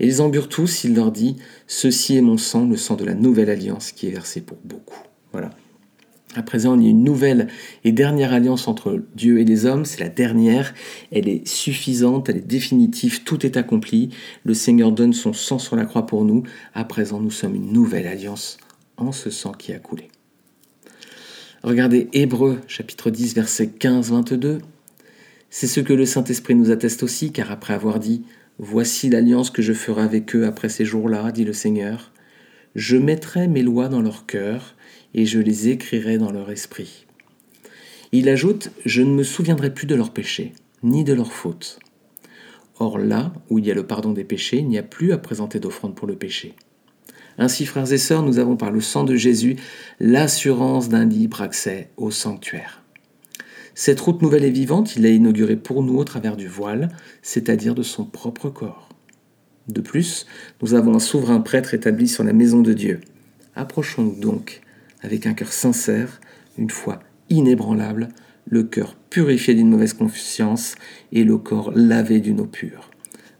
Et 0.00 0.06
ils 0.06 0.22
en 0.22 0.28
burent 0.28 0.48
tous, 0.48 0.84
il 0.84 0.94
leur 0.94 1.12
dit 1.12 1.36
Ceci 1.66 2.16
est 2.16 2.20
mon 2.20 2.36
sang, 2.36 2.66
le 2.66 2.76
sang 2.76 2.96
de 2.96 3.04
la 3.04 3.14
nouvelle 3.14 3.50
alliance 3.50 3.92
qui 3.92 4.08
est 4.08 4.10
versé 4.10 4.40
pour 4.40 4.58
beaucoup. 4.64 4.98
Voilà. 5.32 5.50
À 6.36 6.42
présent, 6.42 6.76
il 6.76 6.82
y 6.82 6.86
a 6.86 6.90
une 6.90 7.04
nouvelle 7.04 7.46
et 7.84 7.92
dernière 7.92 8.32
alliance 8.32 8.66
entre 8.66 9.04
Dieu 9.14 9.38
et 9.38 9.44
les 9.44 9.66
hommes. 9.66 9.84
C'est 9.84 10.00
la 10.00 10.08
dernière. 10.08 10.74
Elle 11.12 11.28
est 11.28 11.46
suffisante, 11.46 12.28
elle 12.28 12.38
est 12.38 12.46
définitive, 12.46 13.22
tout 13.22 13.46
est 13.46 13.56
accompli. 13.56 14.10
Le 14.42 14.52
Seigneur 14.52 14.90
donne 14.90 15.12
son 15.12 15.32
sang 15.32 15.60
sur 15.60 15.76
la 15.76 15.84
croix 15.84 16.06
pour 16.06 16.24
nous. 16.24 16.42
À 16.74 16.84
présent, 16.84 17.20
nous 17.20 17.30
sommes 17.30 17.54
une 17.54 17.72
nouvelle 17.72 18.08
alliance 18.08 18.58
en 18.96 19.12
ce 19.12 19.30
sang 19.30 19.52
qui 19.52 19.72
a 19.72 19.78
coulé. 19.78 20.08
Regardez 21.62 22.08
Hébreu 22.12 22.58
chapitre 22.66 23.10
10 23.10 23.34
verset 23.34 23.70
15-22. 23.78 24.58
C'est 25.50 25.68
ce 25.68 25.80
que 25.80 25.92
le 25.92 26.04
Saint-Esprit 26.04 26.56
nous 26.56 26.72
atteste 26.72 27.04
aussi, 27.04 27.30
car 27.30 27.52
après 27.52 27.74
avoir 27.74 28.00
dit 28.00 28.24
Voici 28.58 29.08
l'alliance 29.10 29.50
que 29.50 29.62
je 29.62 29.72
ferai 29.72 30.02
avec 30.02 30.36
eux 30.36 30.46
après 30.46 30.68
ces 30.68 30.84
jours-là, 30.84 31.32
dit 31.32 31.44
le 31.44 31.52
Seigneur, 31.52 32.12
je 32.76 32.96
mettrai 32.96 33.48
mes 33.48 33.62
lois 33.62 33.88
dans 33.88 34.00
leur 34.00 34.26
cœur 34.26 34.76
et 35.12 35.26
je 35.26 35.40
les 35.40 35.68
écrirai 35.68 36.18
dans 36.18 36.30
leur 36.30 36.50
esprit. 36.50 37.06
Il 38.12 38.28
ajoute 38.28 38.70
Je 38.86 39.02
ne 39.02 39.12
me 39.12 39.24
souviendrai 39.24 39.74
plus 39.74 39.88
de 39.88 39.96
leurs 39.96 40.12
péchés, 40.12 40.52
ni 40.84 41.02
de 41.02 41.14
leurs 41.14 41.32
fautes. 41.32 41.80
Or 42.78 42.98
là 42.98 43.32
où 43.50 43.58
il 43.58 43.66
y 43.66 43.72
a 43.72 43.74
le 43.74 43.86
pardon 43.86 44.12
des 44.12 44.24
péchés, 44.24 44.58
il 44.58 44.68
n'y 44.68 44.78
a 44.78 44.84
plus 44.84 45.12
à 45.12 45.18
présenter 45.18 45.58
d'offrande 45.58 45.96
pour 45.96 46.06
le 46.06 46.16
péché. 46.16 46.54
Ainsi, 47.38 47.66
frères 47.66 47.92
et 47.92 47.98
sœurs, 47.98 48.22
nous 48.22 48.38
avons 48.38 48.56
par 48.56 48.70
le 48.70 48.80
sang 48.80 49.02
de 49.02 49.16
Jésus 49.16 49.56
l'assurance 49.98 50.88
d'un 50.88 51.04
libre 51.04 51.42
accès 51.42 51.90
au 51.96 52.12
sanctuaire. 52.12 52.83
Cette 53.74 54.00
route 54.00 54.22
nouvelle 54.22 54.44
et 54.44 54.50
vivante, 54.50 54.94
il 54.94 55.02
l'a 55.02 55.08
inaugurée 55.08 55.56
pour 55.56 55.82
nous 55.82 55.98
au 55.98 56.04
travers 56.04 56.36
du 56.36 56.46
voile, 56.46 56.90
c'est-à-dire 57.22 57.74
de 57.74 57.82
son 57.82 58.04
propre 58.04 58.48
corps. 58.48 58.88
De 59.66 59.80
plus, 59.80 60.26
nous 60.62 60.74
avons 60.74 60.94
un 60.94 61.00
souverain 61.00 61.40
prêtre 61.40 61.74
établi 61.74 62.06
sur 62.06 62.22
la 62.22 62.32
maison 62.32 62.60
de 62.60 62.72
Dieu. 62.72 63.00
Approchons-nous 63.56 64.20
donc 64.20 64.60
avec 65.02 65.26
un 65.26 65.34
cœur 65.34 65.52
sincère, 65.52 66.20
une 66.56 66.70
foi 66.70 67.00
inébranlable, 67.30 68.10
le 68.46 68.62
cœur 68.62 68.94
purifié 69.10 69.54
d'une 69.54 69.70
mauvaise 69.70 69.94
conscience 69.94 70.76
et 71.12 71.24
le 71.24 71.38
corps 71.38 71.72
lavé 71.74 72.20
d'une 72.20 72.40
eau 72.40 72.46
pure. 72.46 72.90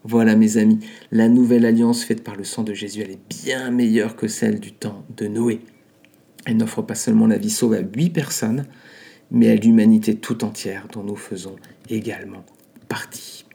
Voilà 0.03 0.35
mes 0.35 0.57
amis, 0.57 0.79
la 1.11 1.29
nouvelle 1.29 1.65
alliance 1.65 2.03
faite 2.03 2.23
par 2.23 2.35
le 2.35 2.43
sang 2.43 2.63
de 2.63 2.73
Jésus, 2.73 3.01
elle 3.01 3.11
est 3.11 3.43
bien 3.43 3.71
meilleure 3.71 4.15
que 4.15 4.27
celle 4.27 4.59
du 4.59 4.71
temps 4.71 5.05
de 5.15 5.27
Noé. 5.27 5.61
Elle 6.45 6.57
n'offre 6.57 6.81
pas 6.81 6.93
seulement 6.93 7.25
la 7.25 7.37
vie 7.37 7.49
sauve 7.49 7.73
à 7.73 7.79
huit 7.79 8.11
personnes, 8.11 8.65
mais 9.31 9.49
à 9.49 9.55
l'humanité 9.55 10.15
tout 10.15 10.43
entière 10.43 10.87
dont 10.91 11.03
nous 11.03 11.15
faisons 11.15 11.55
également 11.89 12.45
partie. 12.87 13.45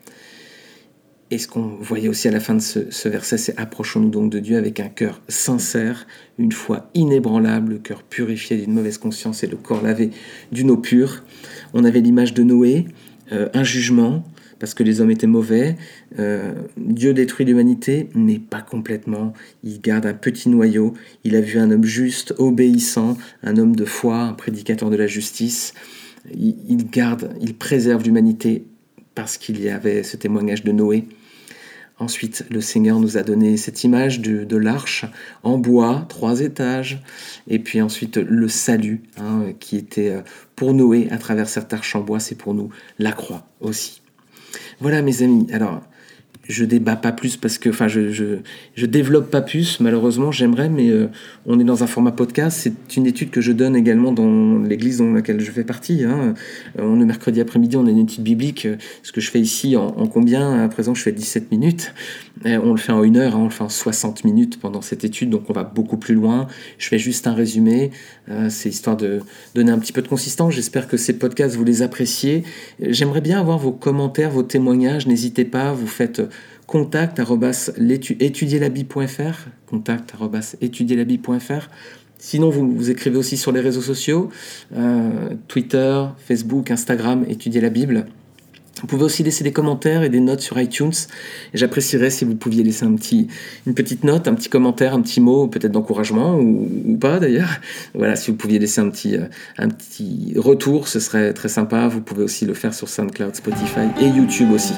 Et 1.33 1.39
ce 1.39 1.47
qu'on 1.47 1.77
voyait 1.81 2.09
aussi 2.09 2.27
à 2.27 2.33
la 2.33 2.41
fin 2.41 2.55
de 2.55 2.61
ce, 2.61 3.09
verset, 3.09 3.39
c'est 3.39 3.57
approchons-nous 3.57 4.11
donc 4.11 4.33
de 4.33 4.41
Dieu 4.41 4.57
avec 4.57 4.81
un 4.81 4.89
cœur 4.89 5.21
sincère, 5.29 6.07
une 6.39 6.51
foi 6.51 6.91
inébranlable, 6.95 7.75
le 7.75 7.79
cœur 7.79 8.03
purifié 8.03 8.57
d'une 8.57 8.73
mauvaise 8.73 8.99
conscience 8.99 9.45
et 9.45 9.47
le 9.47 9.57
corps 9.57 9.81
lavé 9.81 10.11
d'une 10.51 10.73
eau 10.73 10.77
pure. 10.77 11.23
On 11.73 11.85
avait 11.85 12.01
l'image 12.01 12.35
de 12.35 12.43
Noé, 12.43 12.87
euh, 13.31 13.49
un 13.55 13.63
jugement, 13.63 14.25
parce 14.61 14.75
que 14.75 14.85
les 14.85 15.01
hommes 15.01 15.11
étaient 15.11 15.27
mauvais. 15.27 15.77
Euh, 16.19 16.53
Dieu 16.77 17.13
détruit 17.15 17.47
l'humanité, 17.47 18.09
mais 18.15 18.39
pas 18.39 18.61
complètement. 18.61 19.33
Il 19.65 19.81
garde 19.81 20.07
un 20.07 20.15
petit 20.15 20.49
noyau. 20.51 20.95
Il 21.25 21.35
a 21.35 21.41
vu 21.41 21.59
un 21.59 21.71
homme 21.71 21.85
juste, 21.85 22.35
obéissant, 22.39 23.17
un 23.43 23.57
homme 23.57 23.75
de 23.75 23.87
foi, 23.87 24.19
un 24.19 24.35
prédicateur 24.35 24.91
de 24.91 24.97
la 24.97 25.07
justice. 25.07 25.73
Il, 26.37 26.91
garde, 26.91 27.35
il 27.41 27.57
préserve 27.57 28.05
l'humanité 28.05 28.67
parce 29.15 29.39
qu'il 29.39 29.61
y 29.61 29.71
avait 29.71 30.03
ce 30.03 30.19
témoignage 30.19 30.63
de 30.63 30.73
Noé. 30.73 31.07
Ensuite, 31.99 32.47
le 32.51 32.61
Seigneur 32.61 32.99
nous 32.99 33.19
a 33.19 33.23
donné 33.23 33.57
cette 33.57 33.85
image 33.85 34.21
de, 34.21 34.57
l'arche 34.57 35.05
en 35.43 35.59
bois, 35.59 36.07
trois 36.09 36.41
étages, 36.41 37.03
et 37.47 37.59
puis 37.59 37.83
ensuite 37.83 38.17
le 38.17 38.49
salut, 38.49 39.03
hein, 39.19 39.53
qui 39.61 39.77
était 39.77 40.09
euh, 40.09 40.23
pour 40.57 40.73
Noé 40.73 41.09
à 41.11 41.19
travers 41.19 41.49
cette 41.49 41.75
arche 41.75 41.95
en 41.95 42.01
bois, 42.01 42.19
c'est 42.19 42.37
pour 42.37 42.55
nous 42.55 42.71
la 42.99 43.13
croix 43.13 43.47
aussi. 43.61 44.01
Voilà 44.81 45.03
mes 45.03 45.23
amis, 45.23 45.47
alors 45.53 45.83
je 46.51 46.65
débat 46.65 46.97
pas 46.97 47.13
plus 47.13 47.37
parce 47.37 47.59
que, 47.59 47.71
enfin, 47.71 47.89
je, 47.89 48.11
je, 48.11 48.87
développe 48.87 49.31
pas 49.31 49.41
plus, 49.41 49.81
malheureusement, 49.81 50.33
j'aimerais, 50.33 50.69
mais 50.69 50.91
euh, 50.91 51.07
on 51.47 51.61
est 51.61 51.65
dans 51.65 51.83
un 51.83 51.87
format 51.87 52.13
podcast. 52.13 52.59
C'est 52.61 52.97
une 52.97 53.07
étude 53.07 53.31
que 53.31 53.41
je 53.41 53.53
donne 53.53 53.77
également 53.77 54.13
dans 54.13 54.59
l'église 54.59 54.99
dans 54.99 55.13
laquelle 55.13 55.41
je 55.41 55.51
fais 55.51 55.65
partie. 55.65 56.05
Hein. 56.05 56.35
Euh, 56.79 56.83
on 56.83 57.01
est 57.01 57.05
mercredi 57.05 57.41
après-midi, 57.41 57.77
on 57.77 57.87
a 57.87 57.91
une 57.91 57.99
étude 57.99 58.25
biblique. 58.25 58.67
Ce 59.03 59.13
que 59.13 59.21
je 59.21 59.31
fais 59.31 59.41
ici, 59.41 59.77
en, 59.77 59.91
combien? 60.07 60.65
À 60.65 60.69
présent, 60.69 60.95
je 60.95 61.03
fais 61.03 61.13
17 61.13 61.53
minutes. 61.53 61.95
on 62.45 62.73
le 62.73 62.79
fait 62.79 62.93
en 62.93 63.05
une 63.05 63.17
heure, 63.17 63.37
hein, 63.37 63.41
on 63.41 63.45
le 63.45 63.51
fait 63.51 63.65
en 63.65 63.69
60 63.69 64.25
minutes 64.25 64.59
pendant 64.61 64.83
cette 64.83 65.05
étude, 65.05 65.31
donc 65.31 65.49
on 65.49 65.53
va 65.53 65.65
beaucoup 65.65 65.97
plus 65.97 66.15
loin. 66.15 66.49
Je 66.79 66.89
fais 66.89 66.99
juste 66.99 67.27
un 67.27 67.35
résumé. 67.35 67.93
Euh, 68.31 68.49
c'est 68.49 68.69
histoire 68.69 68.97
de 68.97 69.21
donner 69.55 69.73
un 69.73 69.79
petit 69.79 69.93
peu 69.93 70.03
de 70.03 70.09
consistance. 70.09 70.55
J'espère 70.55 70.89
que 70.89 70.97
ces 70.97 71.15
podcasts, 71.15 71.57
vous 71.57 71.65
les 71.65 71.83
appréciez. 71.83 72.45
J'aimerais 72.81 73.21
bien 73.21 73.41
avoir 73.41 73.59
vos 73.59 73.73
commentaires, 73.73 74.31
vos 74.31 74.43
témoignages. 74.43 75.07
N'hésitez 75.07 75.45
pas, 75.45 75.73
vous 75.73 75.87
faites 75.87 76.23
contact 76.71 77.21
étudierlabi.fr 78.21 79.49
contact 79.67 80.15
Sinon, 82.19 82.51
vous, 82.51 82.71
vous 82.71 82.91
écrivez 82.91 83.17
aussi 83.17 83.37
sur 83.37 83.51
les 83.51 83.61
réseaux 83.61 83.81
sociaux, 83.81 84.29
euh, 84.77 85.31
Twitter, 85.49 86.05
Facebook, 86.19 86.71
Instagram, 86.71 87.25
étudier 87.29 87.61
la 87.61 87.71
Bible. 87.71 88.07
Vous 88.83 88.87
pouvez 88.87 89.03
aussi 89.03 89.25
laisser 89.25 89.43
des 89.43 89.53
commentaires 89.53 90.05
et 90.05 90.11
des 90.11 90.21
notes 90.21 90.43
sur 90.43 90.61
iTunes. 90.61 90.93
J'apprécierais 91.55 92.11
si 92.11 92.25
vous 92.25 92.37
pouviez 92.37 92.63
laisser 92.63 92.87
une 92.87 93.75
petite 93.75 94.05
note, 94.05 94.29
un 94.29 94.35
petit 94.35 94.49
commentaire, 94.49 94.95
un 94.95 95.03
petit 95.03 95.21
mot, 95.21 95.49
peut-être 95.49 95.73
d'encouragement 95.73 96.39
ou, 96.39 96.97
pas 97.01 97.19
d'ailleurs. 97.19 97.51
Voilà, 97.95 98.15
si 98.15 98.31
vous 98.31 98.37
pouviez 98.37 98.61
laisser 98.61 98.81
un 98.81 98.91
petit, 98.91 99.17
euh, 99.17 99.25
un 99.59 99.69
petit 99.69 100.35
retour, 100.37 100.87
ce 100.87 101.01
serait 101.01 101.33
très 101.33 101.49
sympa. 101.49 101.89
Vous 101.89 102.01
pouvez 102.01 102.23
aussi 102.23 102.47
le 102.47 102.55
faire 102.55 102.75
sur 102.75 102.89
SoundCloud, 102.89 103.35
Spotify 103.35 103.89
et 104.01 104.07
YouTube 104.07 104.53
aussi. 104.53 104.75